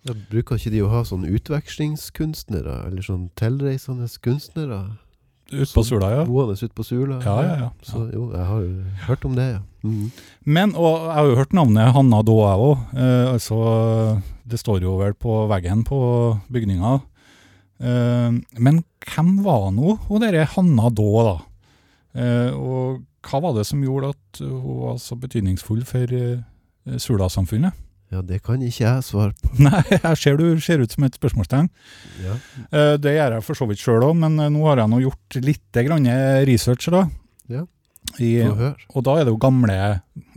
Ja, 0.07 0.13
bruker 0.31 0.59
ikke 0.59 0.71
de 0.71 0.83
å 0.85 0.91
ha 0.91 1.01
sånne 1.07 1.31
utvekslingskunstnere, 1.35 2.83
eller 2.87 3.03
sånn 3.03 3.27
tilreisende 3.39 4.07
kunstnere? 4.23 4.83
Ute 5.47 5.71
på 5.73 5.83
Sula, 5.87 6.11
ja. 6.11 6.23
Boende 6.27 6.57
ute 6.59 6.75
på 6.75 6.85
Sula? 6.85 7.17
Ja, 7.23 7.35
ja, 7.43 7.57
ja. 7.63 7.67
Så 7.87 8.05
jo, 8.11 8.29
jeg 8.35 8.45
har 8.49 8.63
jo 8.63 8.71
hørt 9.07 9.25
om 9.27 9.35
det, 9.35 9.47
ja. 9.55 9.61
Mm. 9.87 10.07
Men, 10.43 10.73
og 10.75 11.07
jeg 11.07 11.17
har 11.17 11.29
jo 11.31 11.37
hørt 11.39 11.53
navnet 11.55 11.93
Hanna 11.95 12.21
Daa, 12.27 12.47
jeg 12.51 12.65
òg. 12.67 12.87
Eh, 12.99 13.27
altså, 13.33 13.59
det 14.47 14.59
står 14.61 14.83
jo 14.83 14.97
vel 15.01 15.15
på 15.15 15.45
veggen 15.49 15.85
på 15.87 15.99
bygninga. 16.53 16.97
Eh, 17.77 18.37
men 18.57 18.81
hvem 19.05 19.33
var 19.45 19.69
nå 19.73 19.97
hun 20.07 20.23
derre 20.23 20.47
Hanna 20.55 20.89
da, 20.89 21.25
da? 21.27 21.35
Eh, 22.17 22.53
og 22.55 23.03
hva 23.27 23.41
var 23.43 23.57
det 23.57 23.67
som 23.69 23.83
gjorde 23.83 24.13
at 24.15 24.41
hun 24.41 24.79
var 24.85 25.01
så 25.01 25.17
betydningsfull 25.19 25.83
for 25.87 26.13
eh, 26.15 26.97
Sula-samfunnet? 26.97 27.83
ja, 28.07 28.21
det 28.23 28.37
kan 28.39 28.61
ikke 28.63 28.85
jeg 28.85 29.03
svare 29.03 29.33
på. 29.35 29.49
Nei, 29.65 29.81
jeg 29.91 30.19
ser 30.21 30.37
du 30.39 30.61
ser 30.63 30.79
ut 30.79 30.93
som 30.95 31.03
et 31.03 31.17
spørsmålstegn. 31.19 31.65
Ja. 32.23 32.37
Det 32.95 33.11
gjør 33.17 33.35
jeg 33.35 33.43
for 33.43 33.59
så 33.59 33.67
vidt 33.67 33.81
sjøl 33.83 34.05
òg, 34.07 34.13
men 34.15 34.39
nå 34.39 34.61
har 34.63 34.79
jeg 34.79 34.93
nå 34.93 35.01
gjort 35.03 35.39
litt 35.43 35.81
research. 36.47 36.87
da. 36.87 37.03
Ja. 37.51 37.65
I, 38.23 38.31
og 38.47 39.03
da 39.03 39.17
er 39.19 39.27
det 39.27 39.35
jo 39.35 39.43
gamle, 39.43 39.75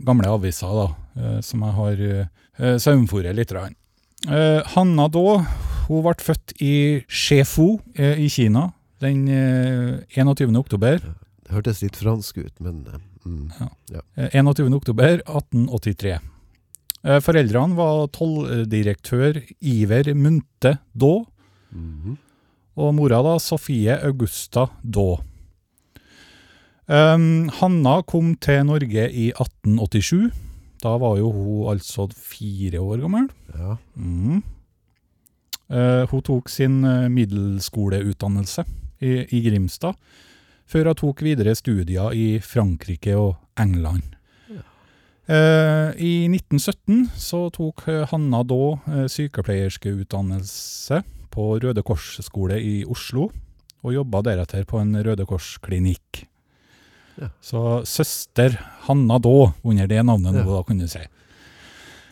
gamle 0.03 0.35
aviser 0.35 0.75
da, 0.81 1.39
som 1.47 1.63
jeg 1.63 1.77
har 1.79 2.77
saumfòret 2.83 3.39
litt. 3.39 3.55
Hanna 4.75 5.07
Daa 5.07 5.70
hun 5.87 6.03
ble 6.05 6.15
født 6.21 6.53
i 6.61 6.75
Shefu 7.07 7.79
eh, 7.95 8.19
i 8.21 8.29
Kina 8.31 8.69
den 9.01 9.27
eh, 9.31 10.01
21. 10.17 10.53
oktober. 10.59 11.01
Det 11.41 11.55
hørtes 11.55 11.81
litt 11.83 11.97
fransk 11.99 12.41
ut, 12.43 12.53
men 12.61 12.83
eh, 12.87 12.99
mm. 13.25 13.47
ja. 13.95 14.03
21. 14.37 14.69
oktober 14.77 15.23
1883. 15.23 16.19
Eh, 17.01 17.17
foreldrene 17.25 17.77
var 17.79 18.05
tolldirektør 18.13 19.41
Iver 19.59 20.13
Munte 20.13 20.77
Daa, 20.93 21.25
-hmm. 21.73 22.17
og 22.75 22.95
mora 22.95 23.21
da 23.25 23.39
Sofie 23.39 23.97
Augusta 24.05 24.67
Daa. 24.83 25.17
Um, 26.91 27.47
Hanna 27.61 28.01
kom 28.01 28.35
til 28.35 28.65
Norge 28.65 29.11
i 29.15 29.31
1887. 29.31 30.31
Da 30.83 30.97
var 30.97 31.17
jo 31.17 31.31
hun 31.31 31.69
altså 31.71 32.09
fire 32.11 32.81
år 32.81 32.97
gammel. 32.97 33.29
Ja. 33.55 33.77
Mhm. 33.95 34.43
Eh, 35.71 36.03
hun 36.11 36.21
tok 36.27 36.49
sin 36.51 36.81
eh, 36.83 37.07
middelskoleutdannelse 37.11 38.65
i, 38.99 39.11
i 39.31 39.39
Grimstad, 39.45 39.95
før 40.67 40.91
hun 40.91 40.99
tok 40.99 41.21
videre 41.23 41.55
studier 41.55 42.11
i 42.15 42.39
Frankrike 42.43 43.15
og 43.15 43.37
England. 43.59 44.03
Eh, 45.31 45.89
I 45.95 46.13
1917 46.27 47.05
så 47.15 47.45
tok 47.55 47.85
Hanna 48.11 48.41
da 48.43 49.07
sykepleierskeutdannelse 49.11 51.03
på 51.31 51.47
Røde 51.63 51.83
Kors 51.87 52.17
skole 52.25 52.57
i 52.59 52.81
Oslo, 52.83 53.29
og 53.81 53.95
jobba 53.95 54.21
deretter 54.27 54.67
på 54.67 54.81
en 54.81 54.91
Røde 54.99 55.25
Kors-klinikk. 55.29 56.25
Ja. 57.21 57.29
Så 57.43 57.85
søster 57.87 58.57
Hanna 58.87 59.17
da, 59.23 59.53
under 59.63 59.87
det 59.87 60.03
navnet 60.03 60.35
Ja. 60.35 60.43
da, 60.43 60.63
kunne 60.67 60.83
du 60.83 60.91
si. 60.91 61.03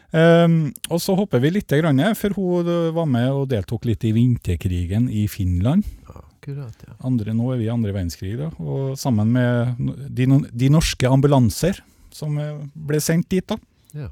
Ehm, 0.10 0.72
og 0.90 1.02
så 1.04 1.14
hopper 1.18 1.42
vi 1.44 1.52
litt, 1.54 1.70
grann, 1.70 2.02
for 2.18 2.34
hun 2.38 2.70
eh, 2.70 2.90
var 2.96 3.10
med 3.10 3.30
og 3.30 3.50
deltok 3.52 3.86
litt 3.86 4.06
i 4.08 4.14
vinterkrigen 4.16 5.10
i 5.10 5.28
Finland. 5.30 5.86
Akkurat, 6.10 6.86
ja. 6.88 6.96
Andre, 7.06 7.36
nå 7.38 7.52
er 7.54 7.60
vi 7.60 7.68
i 7.68 7.74
andre 7.74 7.94
verdenskrig, 7.94 8.38
da, 8.40 8.50
og 8.58 8.96
sammen 8.98 9.30
med 9.36 9.76
de, 10.10 10.26
de 10.50 10.72
norske 10.74 11.06
ambulanser 11.06 11.84
som 12.16 12.40
eh, 12.42 12.58
ble 12.74 13.02
sendt 13.04 13.30
dit. 13.30 13.46
da. 13.46 13.60
Ja. 13.94 14.10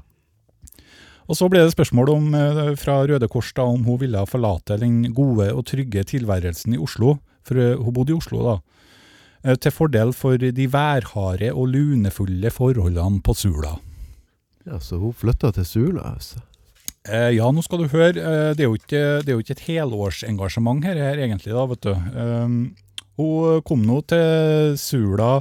Og 1.28 1.36
så 1.36 1.48
ble 1.50 1.64
det 1.64 1.74
spørsmål 1.74 2.14
om, 2.14 2.30
eh, 2.38 2.62
fra 2.78 3.00
Røde 3.02 3.30
Kors 3.32 3.50
da, 3.56 3.66
om 3.66 3.82
hun 3.88 3.98
ville 4.04 4.22
forlate 4.30 4.78
den 4.78 5.02
gode 5.16 5.50
og 5.50 5.66
trygge 5.66 6.06
tilværelsen 6.14 6.78
i 6.78 6.82
Oslo, 6.82 7.18
for 7.48 7.58
hun 7.58 7.94
bodde 7.96 8.14
i 8.14 8.20
Oslo 8.20 8.44
da, 8.44 8.56
til 9.56 9.72
fordel 9.72 10.10
for 10.12 10.36
de 10.36 10.64
værharde 10.68 11.48
og 11.54 11.70
lunefulle 11.72 12.50
forholdene 12.52 13.22
på 13.24 13.34
Sula. 13.38 13.78
Ja, 14.68 14.78
så 14.84 15.00
hun 15.00 15.16
flytta 15.16 15.52
til 15.56 15.66
Sula, 15.66 16.14
altså. 16.14 16.42
Eh, 17.08 17.32
ja, 17.38 17.46
nå 17.54 17.62
skal 17.64 17.80
du 17.82 17.88
høre, 17.92 18.20
eh, 18.20 18.50
det, 18.56 18.64
er 18.64 18.68
jo 18.68 18.76
ikke, 18.76 19.02
det 19.24 19.32
er 19.32 19.36
jo 19.38 19.44
ikke 19.44 19.56
et 19.56 19.64
helårsengasjement 19.68 20.84
her, 20.84 21.00
her 21.00 21.22
egentlig 21.24 21.54
da, 21.56 21.64
vet 21.70 21.86
du. 21.86 21.94
Eh, 21.94 22.84
hun 23.18 23.64
kom 23.66 23.82
nå 23.86 23.98
til 24.06 24.76
Sula 24.78 25.40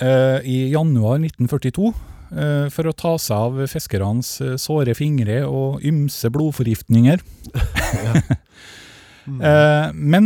eh, 0.00 0.38
i 0.48 0.58
januar 0.72 1.18
1942 1.20 1.90
eh, 1.90 2.68
for 2.72 2.88
å 2.88 2.94
ta 2.96 3.12
seg 3.20 3.48
av 3.48 3.60
fiskernes 3.68 4.30
eh, 4.40 4.54
såre 4.60 4.94
fingre 4.96 5.42
og 5.48 5.84
ymse 5.88 6.32
blodforgiftninger. 6.32 7.22
Mm. 9.22 9.38
men 9.94 10.24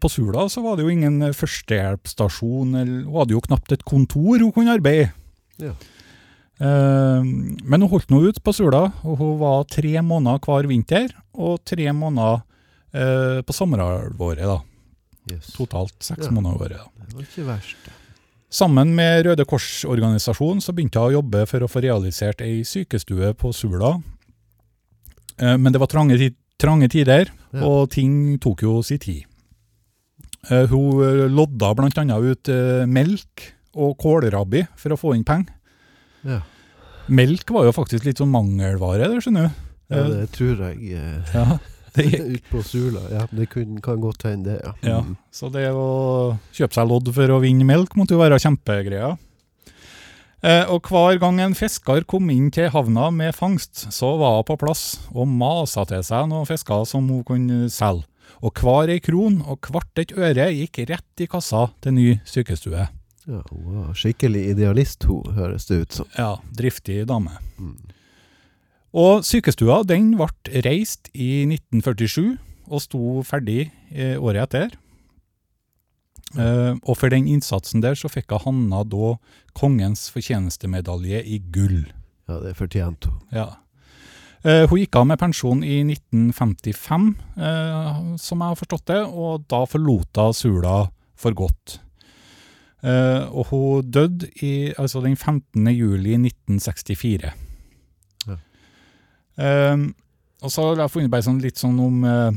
på 0.00 0.08
Sula 0.08 0.46
så 0.48 0.62
var 0.64 0.78
det 0.78 0.86
jo 0.86 0.92
ingen 0.94 1.26
førstehjelpsstasjon, 1.36 2.70
hun 2.72 3.10
hadde 3.12 3.34
jo 3.34 3.42
knapt 3.44 3.74
et 3.76 3.82
kontor 3.84 4.40
hun 4.40 4.54
kunne 4.56 4.78
arbeide 4.78 5.10
i. 5.10 5.66
Ja. 5.66 5.74
Eh, 6.60 7.22
men 7.24 7.80
hun 7.80 7.88
holdt 7.88 8.10
nå 8.12 8.20
ut 8.28 8.40
på 8.44 8.52
Sula, 8.52 8.82
og 9.04 9.16
hun 9.20 9.38
var 9.40 9.64
tre 9.70 9.94
måneder 10.04 10.42
hver 10.44 10.68
vinter, 10.68 11.08
og 11.34 11.62
tre 11.64 11.86
måneder 11.96 12.42
eh, 12.92 13.40
på 13.46 13.54
sommerhalvåret. 13.56 14.44
da. 14.44 14.58
Yes. 15.30 15.52
Totalt 15.56 15.94
seks 16.02 16.26
Ja. 16.26 16.30
måneder 16.32 16.56
i 16.56 16.62
året. 16.64 16.78
da. 16.78 17.06
Det 17.06 17.14
var 17.16 17.22
ikke 17.22 17.46
verst. 17.46 17.76
Sammen 18.50 18.94
med 18.96 19.24
Røde 19.26 19.44
Kors-organisasjonen 19.46 20.60
så 20.60 20.72
begynte 20.74 20.98
hun 20.98 21.12
å 21.12 21.22
jobbe 21.22 21.46
for 21.46 21.60
å 21.60 21.68
få 21.70 21.80
realisert 21.84 22.40
ei 22.42 22.62
sykestue 22.66 23.32
på 23.34 23.52
Sula. 23.54 24.02
Eh, 25.38 25.56
Men 25.56 25.72
det 25.72 25.78
var 25.80 25.86
trange, 25.86 26.34
trange 26.58 26.88
tider, 26.90 27.30
Ja. 27.54 27.62
og 27.64 27.90
ting 27.90 28.38
tok 28.38 28.60
jo 28.62 28.82
sin 28.82 28.98
tid. 28.98 29.24
Eh, 30.50 30.66
Hun 30.66 31.30
lodda 31.34 31.74
annet 31.74 32.10
ut 32.10 32.48
melk 32.88 33.52
og 33.76 33.96
kålrabbi 33.98 34.66
for 34.76 34.90
å 34.90 34.98
få 34.98 35.14
inn 35.14 35.24
penger. 35.24 35.54
Ja. 36.24 36.40
Melk 37.10 37.50
var 37.50 37.66
jo 37.68 37.72
faktisk 37.74 38.04
litt 38.06 38.20
sånn 38.22 38.30
mangelvare, 38.32 39.08
det 39.10 39.20
skjønner 39.24 39.48
du. 39.50 39.60
ja, 39.94 40.02
det 40.08 40.26
tror 40.36 40.60
jeg 40.68 40.92
eh, 40.94 41.32
Ja, 41.34 41.58
det 41.96 42.04
gikk. 42.06 42.28
Ut 42.36 42.50
på 42.52 42.62
Sula. 42.66 43.00
Ja, 43.10 43.24
det 43.34 43.48
kun, 43.50 43.80
kan 43.82 43.98
godt 44.02 44.22
hende, 44.28 44.54
det. 44.54 44.60
Ja. 44.62 44.74
Ja, 44.86 45.00
Mm. 45.02 45.16
så 45.34 45.48
det 45.50 45.66
å 45.74 45.88
kjøpe 46.54 46.76
seg 46.78 46.86
lodd 46.90 47.10
for 47.16 47.34
å 47.34 47.40
vinne 47.42 47.66
melk 47.66 47.96
måtte 47.98 48.14
jo 48.14 48.20
være 48.22 48.38
kjempegreia. 48.42 49.16
Eh, 50.42 50.64
og 50.72 50.86
hver 50.88 51.18
gang 51.20 51.40
en 51.44 51.52
fisker 51.58 52.06
kom 52.08 52.30
inn 52.32 52.46
til 52.54 52.70
havna 52.72 53.10
med 53.12 53.34
fangst, 53.36 53.82
så 53.92 54.14
var 54.20 54.38
hun 54.38 54.46
på 54.48 54.56
plass 54.62 54.84
og 55.12 55.28
masa 55.28 55.84
til 55.90 56.00
seg 56.06 56.30
noen 56.30 56.46
fisker 56.48 56.86
som 56.88 57.08
hun 57.12 57.24
kunne 57.28 57.66
selge. 57.72 58.06
Og 58.40 58.54
hver 58.56 58.88
ei 58.94 59.00
kron 59.04 59.42
og 59.44 59.66
hvert 59.68 60.00
et 60.00 60.14
øre 60.16 60.46
gikk 60.54 60.78
rett 60.88 61.20
i 61.20 61.26
kassa 61.28 61.66
til 61.84 61.92
ny 61.92 62.06
sykestue. 62.24 62.86
Ja, 63.30 63.40
hun 63.52 63.78
var 63.78 63.96
skikkelig 63.98 64.44
idealist, 64.56 65.06
hun, 65.08 65.32
høres 65.36 65.68
det 65.70 65.80
ut 65.84 65.98
som. 66.00 66.12
Ja, 66.18 66.34
driftig 66.56 67.04
dame. 67.10 67.38
Mm. 67.60 67.78
Og 69.00 69.24
sykestua 69.26 69.82
den 69.86 70.16
ble 70.18 70.62
reist 70.66 71.12
i 71.14 71.46
1947 71.46 72.38
og 72.70 72.82
sto 72.82 73.20
ferdig 73.26 73.68
eh, 73.94 74.16
året 74.18 74.48
etter. 74.48 74.74
Eh, 76.38 76.74
og 76.78 76.94
for 76.98 77.10
den 77.10 77.26
innsatsen 77.30 77.82
der 77.82 77.96
så 77.98 78.10
fikk 78.10 78.34
hun 78.34 78.44
Hanna 78.44 78.84
da 78.86 79.16
kongens 79.58 80.08
fortjenestemedalje 80.14 81.22
i 81.26 81.40
gull. 81.54 81.84
Ja, 82.30 82.38
det 82.44 82.54
fortjente 82.58 83.10
hun. 83.10 83.20
Ja. 83.34 83.48
Eh, 84.46 84.64
hun 84.70 84.80
gikk 84.80 84.96
av 84.96 85.08
med 85.10 85.20
pensjon 85.20 85.62
i 85.66 85.82
1955, 85.84 87.10
eh, 87.36 88.00
som 88.16 88.40
jeg 88.40 88.54
har 88.54 88.58
forstått 88.58 88.86
det, 88.88 89.02
og 89.04 89.46
da 89.50 89.64
forlot 89.68 90.22
hun 90.22 90.36
Sula 90.36 90.76
for 91.18 91.36
godt. 91.36 91.80
Eh, 92.80 93.24
og 93.28 93.50
hun 93.50 93.90
døde 93.92 94.30
i, 94.40 94.72
altså 94.78 95.02
den 95.04 95.16
15. 95.16 95.66
juli 95.74 96.16
1964. 96.16 97.32
Ja. 98.28 98.38
Uh, 99.40 99.90
og 100.40 100.52
så 100.52 100.64
har 100.64 100.80
jeg 100.80 100.92
funnet 100.92 101.12
bare 101.12 101.24
sånn 101.24 101.42
litt 101.42 101.60
sånn 101.60 101.76
om 101.80 102.04
uh, 102.04 102.30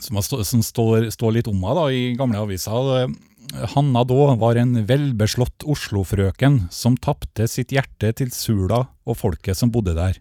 som, 0.00 0.20
stå, 0.22 0.44
som 0.44 0.62
står, 0.62 1.10
står 1.14 1.38
litt 1.38 1.50
om 1.50 1.62
henne 1.64 1.88
i 1.94 2.02
gamle 2.18 2.40
aviser. 2.42 2.90
Eh, 3.02 3.66
Hanna 3.74 4.04
da 4.04 4.34
var 4.38 4.58
en 4.60 4.76
velbeslått 4.86 5.64
Oslo-frøken 5.64 6.66
som 6.74 6.98
tapte 7.00 7.48
sitt 7.48 7.72
hjerte 7.74 8.12
til 8.20 8.32
Sula 8.34 8.84
og 9.08 9.18
folket 9.18 9.58
som 9.58 9.72
bodde 9.74 9.96
der. 9.96 10.20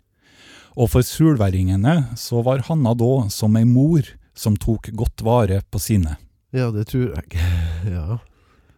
Og 0.77 0.91
for 0.93 1.05
sulværingene 1.05 2.15
så 2.19 2.43
var 2.45 2.65
Hanna 2.69 2.93
da 2.97 3.27
som 3.33 3.57
ei 3.57 3.65
mor 3.67 4.07
som 4.37 4.55
tok 4.55 4.91
godt 4.95 5.25
vare 5.25 5.63
på 5.65 5.81
sine. 5.81 6.15
Ja, 6.55 6.69
det 6.71 6.89
tror 6.93 7.13
jeg. 7.17 7.43
Ja. 7.97 8.19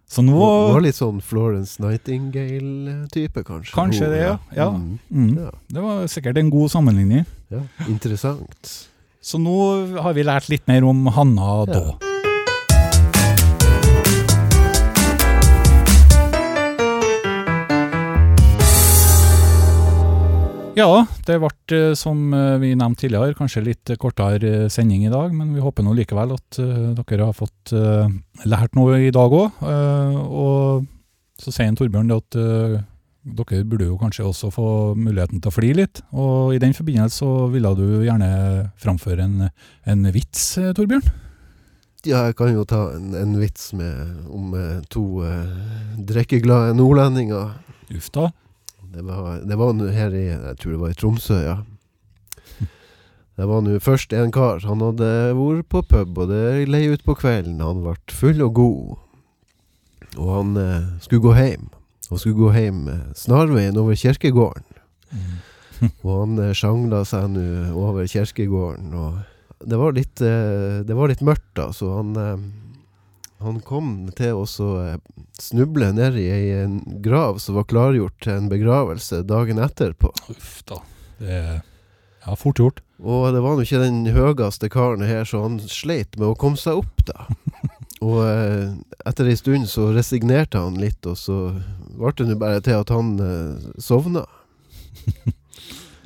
Så 0.09 0.23
nå 0.25 0.33
det 0.41 0.73
var 0.73 0.81
litt 0.81 0.97
sånn 0.97 1.19
Florence 1.21 1.77
Nightingale-type, 1.83 3.43
kanskje. 3.45 3.73
Kanskje 3.75 4.07
det, 4.09 4.21
ja. 4.23 4.37
Ja. 4.55 4.69
Mm. 4.73 4.99
mm, 5.13 5.35
Ja. 5.37 5.51
Det 5.69 5.83
var 5.85 6.07
sikkert 6.09 6.37
en 6.41 6.49
god 6.49 6.71
sammenligning. 6.73 7.25
ja. 7.53 7.61
Interessant. 7.87 8.71
Så 9.21 9.37
nå 9.37 9.99
har 10.01 10.13
vi 10.15 10.23
lært 10.23 10.47
litt 10.49 10.65
mer 10.67 10.83
om 10.87 11.05
Hanna 11.13 11.65
da. 11.67 11.81
Ja, 20.79 21.03
det 21.27 21.39
ble 21.41 21.49
eh, 21.75 21.93
som 21.97 22.29
eh, 22.35 22.55
vi 22.61 22.71
nevnte 22.77 23.03
tidligere, 23.03 23.35
kanskje 23.35 23.65
litt 23.65 23.91
kortere 23.99 24.51
eh, 24.63 24.67
sending 24.71 25.03
i 25.03 25.11
dag, 25.11 25.33
men 25.35 25.51
vi 25.55 25.63
håper 25.63 25.83
nå 25.83 25.95
likevel 25.97 26.31
at 26.37 26.59
dere 26.59 27.25
har 27.25 27.35
fått 27.35 27.73
lært 28.47 28.77
noe 28.77 28.99
i 29.03 29.11
dag 29.13 29.33
òg. 29.35 29.59
og 29.59 30.87
så 31.39 31.53
sier 31.55 31.75
Torbjørn 31.75 32.11
det 32.11 32.17
at 32.19 32.37
dere 33.39 33.63
burde 33.67 33.89
jo 33.89 33.97
kanskje 33.99 34.27
også 34.27 34.51
få 34.53 34.67
muligheten 34.95 35.41
til 35.41 35.51
å 35.51 35.55
fly 35.55 35.71
litt, 35.81 36.01
og 36.13 36.55
i 36.55 36.61
den 36.63 36.75
forbindelse 36.75 37.23
så 37.23 37.31
ville 37.51 37.73
du 37.77 38.03
gjerne 38.05 38.29
framføre 38.79 39.25
en, 39.25 39.49
en 39.83 40.11
vits, 40.15 40.53
Torbjørn? 40.77 41.07
Ja, 42.07 42.29
jeg 42.29 42.37
kan 42.39 42.53
jo 42.55 42.63
ta 42.67 42.85
en, 42.95 43.11
en 43.19 43.35
vits 43.41 43.73
med, 43.75 44.27
om 44.31 44.53
to 44.91 45.25
eh, 45.27 45.97
drikkeglade 46.07 46.77
nordlendinger. 46.79 47.57
Uff 47.91 48.07
da. 48.15 48.29
Det 48.89 49.03
var, 49.05 49.41
det 49.45 49.57
var 49.59 49.75
nå 49.77 49.89
her 49.93 50.15
i 50.17 50.25
Jeg 50.29 50.55
tror 50.61 50.73
det 50.73 50.81
var 50.81 50.93
i 50.93 50.97
Tromsø, 50.97 51.37
ja. 51.43 51.57
Det 53.39 53.47
var 53.47 53.61
nå 53.63 53.77
først 53.79 54.11
en 54.17 54.33
kar. 54.35 54.59
Han 54.67 54.81
hadde 54.83 55.09
vært 55.37 55.69
på 55.71 55.83
pub, 55.87 56.17
og 56.19 56.31
det 56.31 56.67
lei 56.67 56.89
ut 56.91 57.05
på 57.07 57.15
kvelden. 57.15 57.61
Han 57.63 57.85
ble 57.85 57.93
full 58.11 58.41
og 58.43 58.57
god. 58.57 58.97
Og 60.17 60.31
han 60.33 60.57
eh, 60.59 60.89
skulle 61.05 61.23
gå 61.23 61.35
hjem. 61.37 61.69
Og 62.09 62.19
skulle 62.19 62.35
gå 62.35 62.49
hjem 62.57 62.81
eh, 62.91 63.05
snarveien 63.15 63.77
over 63.79 63.95
kirkegården. 63.95 64.65
Og 66.03 66.09
han 66.11 66.39
eh, 66.43 66.55
sjangla 66.57 67.05
seg 67.07 67.29
nå 67.31 67.45
over 67.79 68.07
kirkegården, 68.09 68.91
og 68.99 69.67
det 69.69 69.77
var 69.79 69.95
litt, 69.95 70.21
eh, 70.23 70.81
det 70.83 70.95
var 70.95 71.11
litt 71.11 71.23
mørkt, 71.25 71.53
da, 71.55 71.69
så 71.75 71.93
han 71.97 72.11
eh, 72.19 72.43
han 73.39 73.59
kom 73.63 74.09
til 74.17 74.41
å 74.41 74.45
snuble 75.39 75.91
ned 75.93 76.13
nedi 76.13 76.27
ei 76.33 76.51
en 76.59 76.79
grav 77.03 77.39
som 77.39 77.55
var 77.55 77.67
klargjort 77.71 78.17
til 78.23 78.35
en 78.35 78.51
begravelse 78.51 79.21
dagen 79.27 79.61
etterpå. 79.63 80.11
Uff 80.33 80.59
da. 80.67 80.81
Det 81.19 81.35
er 81.35 81.59
ja, 82.25 82.35
fort 82.35 82.59
gjort. 82.59 82.81
Og 82.99 83.29
det 83.33 83.41
var 83.43 83.55
nå 83.55 83.63
ikke 83.63 83.81
den 83.83 84.03
høyeste 84.11 84.69
karen 84.71 85.05
her, 85.07 85.23
så 85.27 85.45
han 85.45 85.59
sleit 85.71 86.17
med 86.19 86.33
å 86.33 86.37
komme 86.39 86.59
seg 86.59 86.81
opp, 86.83 87.05
da. 87.07 87.29
Og 88.05 88.21
eh, 88.23 88.75
etter 89.09 89.27
ei 89.27 89.35
stund 89.35 89.67
så 89.67 89.89
resignerte 89.91 90.59
han 90.59 90.77
litt, 90.79 91.03
og 91.07 91.17
så 91.19 91.39
ble 91.95 92.13
det 92.15 92.29
nå 92.29 92.37
bare 92.39 92.61
til 92.63 92.79
at 92.79 92.91
han 92.95 93.15
eh, 93.23 93.69
sovna. 93.81 94.25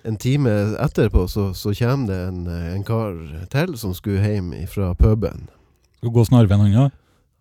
En 0.04 0.17
time 0.19 0.52
etterpå 0.84 1.22
så, 1.32 1.54
så 1.56 1.72
kommer 1.80 2.10
det 2.10 2.17
en, 2.28 2.39
eh, 2.52 2.74
en 2.74 2.82
kar 2.84 3.13
til 3.54 3.78
som 3.80 3.93
skulle 3.96 4.19
hjem 4.19 4.50
fra 4.67 4.89
puben. 5.00 5.46
Skal 6.02 6.12
gå 6.12 6.26
snarveien 6.28 6.65
han, 6.65 6.74
ja. 6.74 6.89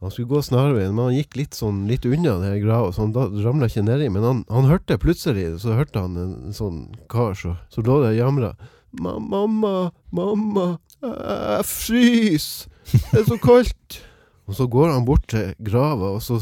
Han 0.02 0.10
skulle 0.10 0.32
gå 0.32 0.40
snarveien, 0.42 0.96
men 0.96 1.04
han 1.04 1.14
gikk 1.14 1.36
litt 1.38 1.54
sånn 1.54 1.84
litt 1.86 2.06
unna 2.08 2.34
det 2.42 2.56
grava, 2.64 2.90
så 2.90 3.04
han 3.04 3.12
ramla 3.14 3.68
ikke 3.70 3.84
nedi. 3.86 4.08
Men 4.10 4.24
han, 4.26 4.40
han 4.50 4.66
hørte 4.66 4.98
plutselig 4.98 5.44
Så 5.62 5.76
hørte 5.78 6.02
han 6.02 6.18
en, 6.18 6.32
sånn 6.56 6.88
kar 7.12 7.36
så, 7.38 7.54
så 7.70 7.84
lå 7.86 8.00
der 8.02 8.16
og 8.16 8.18
jamra. 8.18 8.54
'Mamma, 8.92 9.92
mamma, 10.12 10.66
jeg 11.00 11.64
fryser! 11.64 12.68
Det 13.12 13.22
er 13.22 13.28
så 13.30 13.38
kaldt!' 13.40 14.02
Og 14.50 14.58
så 14.58 14.66
går 14.66 14.90
han 14.90 15.06
bort 15.06 15.28
til 15.30 15.54
grava, 15.62 16.10
og 16.18 16.20
så 16.20 16.40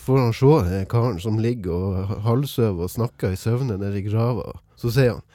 får 0.00 0.20
han 0.22 0.32
se 0.32 0.52
den 0.70 0.86
karen 0.88 1.18
som 1.20 1.42
ligger 1.42 1.74
og 1.74 2.14
halvsover 2.24 2.86
og 2.86 2.92
snakker 2.94 3.34
i 3.34 3.36
søvne 3.36 3.76
nedi 3.76 4.04
grava. 4.06 4.54
Så 4.78 4.94
sier 4.94 5.16
han 5.16 5.26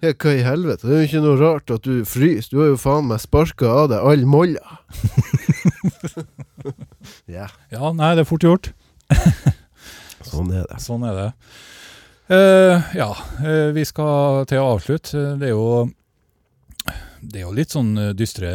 ja, 0.00 0.14
hva 0.14 0.32
i 0.32 0.44
helvete, 0.46 0.86
det 0.86 0.94
er 0.94 1.00
jo 1.02 1.08
ikke 1.08 1.22
noe 1.24 1.38
rart 1.40 1.72
at 1.74 1.84
du 1.84 2.04
fryser, 2.06 2.50
du 2.52 2.60
har 2.62 2.68
jo 2.72 2.80
faen 2.80 3.08
meg 3.10 3.20
sparka 3.20 3.68
av 3.82 3.88
deg 3.92 4.04
all 4.06 4.26
molla. 4.30 4.78
ja, 7.28 7.48
Ja, 7.72 7.92
nei, 7.92 8.14
det 8.16 8.24
er 8.24 8.28
fort 8.28 8.44
gjort. 8.46 8.70
sånn 10.30 10.52
er 10.52 10.64
det. 10.68 10.80
Sånn 10.82 11.04
er 11.08 11.18
det. 11.18 11.28
Uh, 12.28 12.76
ja, 12.92 13.08
uh, 13.40 13.70
vi 13.72 13.84
skal 13.88 14.44
til 14.48 14.60
å 14.60 14.74
avslutte. 14.74 15.36
Det 15.40 15.48
er 15.48 15.56
jo 15.56 15.88
det 17.18 17.40
er 17.40 17.48
jo 17.48 17.54
litt 17.56 17.72
sånn 17.74 17.90
eh, 17.98 18.12
dystre 18.14 18.48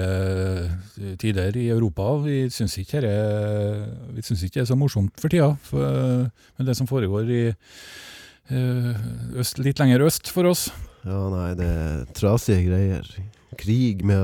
tider 1.20 1.58
i 1.60 1.66
Europa. 1.74 2.14
Vi 2.24 2.46
syns 2.54 2.78
ikke 2.80 3.02
det 3.04 3.10
er, 3.12 3.82
vi 4.16 4.24
syns 4.24 4.46
ikke 4.46 4.62
det 4.62 4.64
er 4.64 4.70
så 4.70 4.78
morsomt 4.80 5.20
for 5.20 5.34
tida. 5.34 5.50
For, 5.68 6.30
men 6.56 6.70
det 6.70 6.78
som 6.80 6.88
foregår 6.88 7.28
i 7.28 7.42
øst, 9.36 9.60
litt 9.60 9.84
lenger 9.84 10.06
øst 10.08 10.32
for 10.32 10.48
oss. 10.48 10.70
Ja, 11.04 11.20
nei, 11.34 11.50
det 11.60 11.68
er 11.68 12.08
trasige 12.16 12.64
greier. 12.70 13.12
Krig 13.60 14.06
med, 14.08 14.24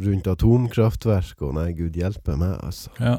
rundt 0.00 0.32
atomkraftverk 0.32 1.44
og 1.44 1.54
nei, 1.60 1.68
gud 1.76 2.00
hjelpe 2.00 2.40
meg, 2.40 2.56
altså. 2.64 2.94
Ja. 2.96 3.18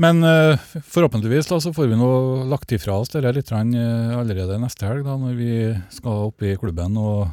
Men 0.00 0.24
uh, 0.24 0.56
forhåpentligvis 0.88 1.50
da, 1.50 1.58
så 1.60 1.72
får 1.76 1.90
vi 1.90 1.98
nå 2.00 2.10
lagt 2.48 2.72
ifra 2.72 2.96
oss 3.02 3.12
det 3.12 3.20
litt 3.36 3.50
grann, 3.50 3.74
eh, 3.76 4.16
allerede 4.16 4.56
neste 4.62 4.88
helg, 4.88 5.04
da, 5.04 5.18
når 5.20 5.34
vi 5.36 5.52
skal 5.92 6.30
opp 6.30 6.40
i 6.46 6.54
klubben 6.56 6.96
og, 6.96 7.28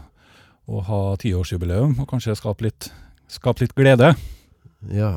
og 0.68 0.84
ha 0.90 1.00
tiårsjubileum, 1.22 1.96
og 2.04 2.10
kanskje 2.12 2.36
skape 2.36 2.68
litt, 2.68 2.90
skape 3.32 3.64
litt 3.64 3.76
glede. 3.78 4.12
Ja. 4.92 5.16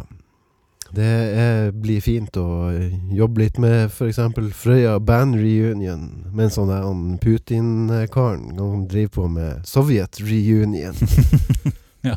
Det 0.95 1.07
er, 1.07 1.69
blir 1.75 2.03
fint 2.03 2.39
å 2.39 2.71
jobbe 3.15 3.45
litt 3.45 3.59
med 3.63 3.91
f.eks. 3.91 4.23
Frøya 4.59 4.97
Band 5.03 5.39
Reunion, 5.39 6.07
mens 6.35 6.59
han 6.59 6.71
der 6.71 6.87
Putin-karen 7.23 8.55
som 8.59 8.87
driver 8.91 9.15
på 9.19 9.29
med 9.39 9.67
Sovjet 9.67 10.23
Reunion. 10.23 10.95
Ja. 12.07 12.17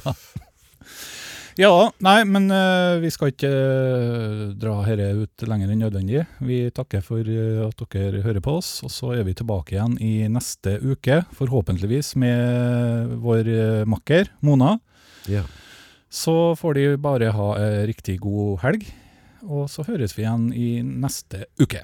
Ja, 1.59 1.71
nei, 2.01 2.23
men 2.25 2.47
uh, 2.49 2.97
vi 3.03 3.11
skal 3.13 3.29
ikke 3.33 3.49
uh, 3.49 4.45
dra 4.57 4.75
dette 4.87 5.09
ut 5.21 5.45
lenger 5.49 5.73
enn 5.73 5.83
nødvendig. 5.85 6.23
Vi 6.41 6.59
takker 6.73 7.03
for 7.05 7.27
eh, 7.29 7.61
at 7.61 7.83
dere 7.93 8.23
hører 8.25 8.41
på 8.43 8.57
oss, 8.59 8.71
og 8.85 8.93
så 8.93 9.13
er 9.17 9.27
vi 9.27 9.35
tilbake 9.37 9.75
igjen 9.75 9.97
i 10.01 10.25
neste 10.31 10.79
uke, 10.81 11.21
forhåpentligvis 11.37 12.15
med 12.21 13.13
vår 13.23 13.51
makker 13.89 14.31
Mona. 14.45 14.77
Ja. 15.29 15.45
Så 16.13 16.53
får 16.59 16.79
de 16.79 16.87
bare 17.01 17.33
ha 17.33 17.49
en 17.59 17.83
riktig 17.89 18.19
god 18.23 18.63
helg, 18.65 18.87
og 19.43 19.69
så 19.71 19.85
høres 19.87 20.17
vi 20.17 20.25
igjen 20.25 20.49
i 20.53 20.71
neste 20.83 21.47
uke. 21.61 21.83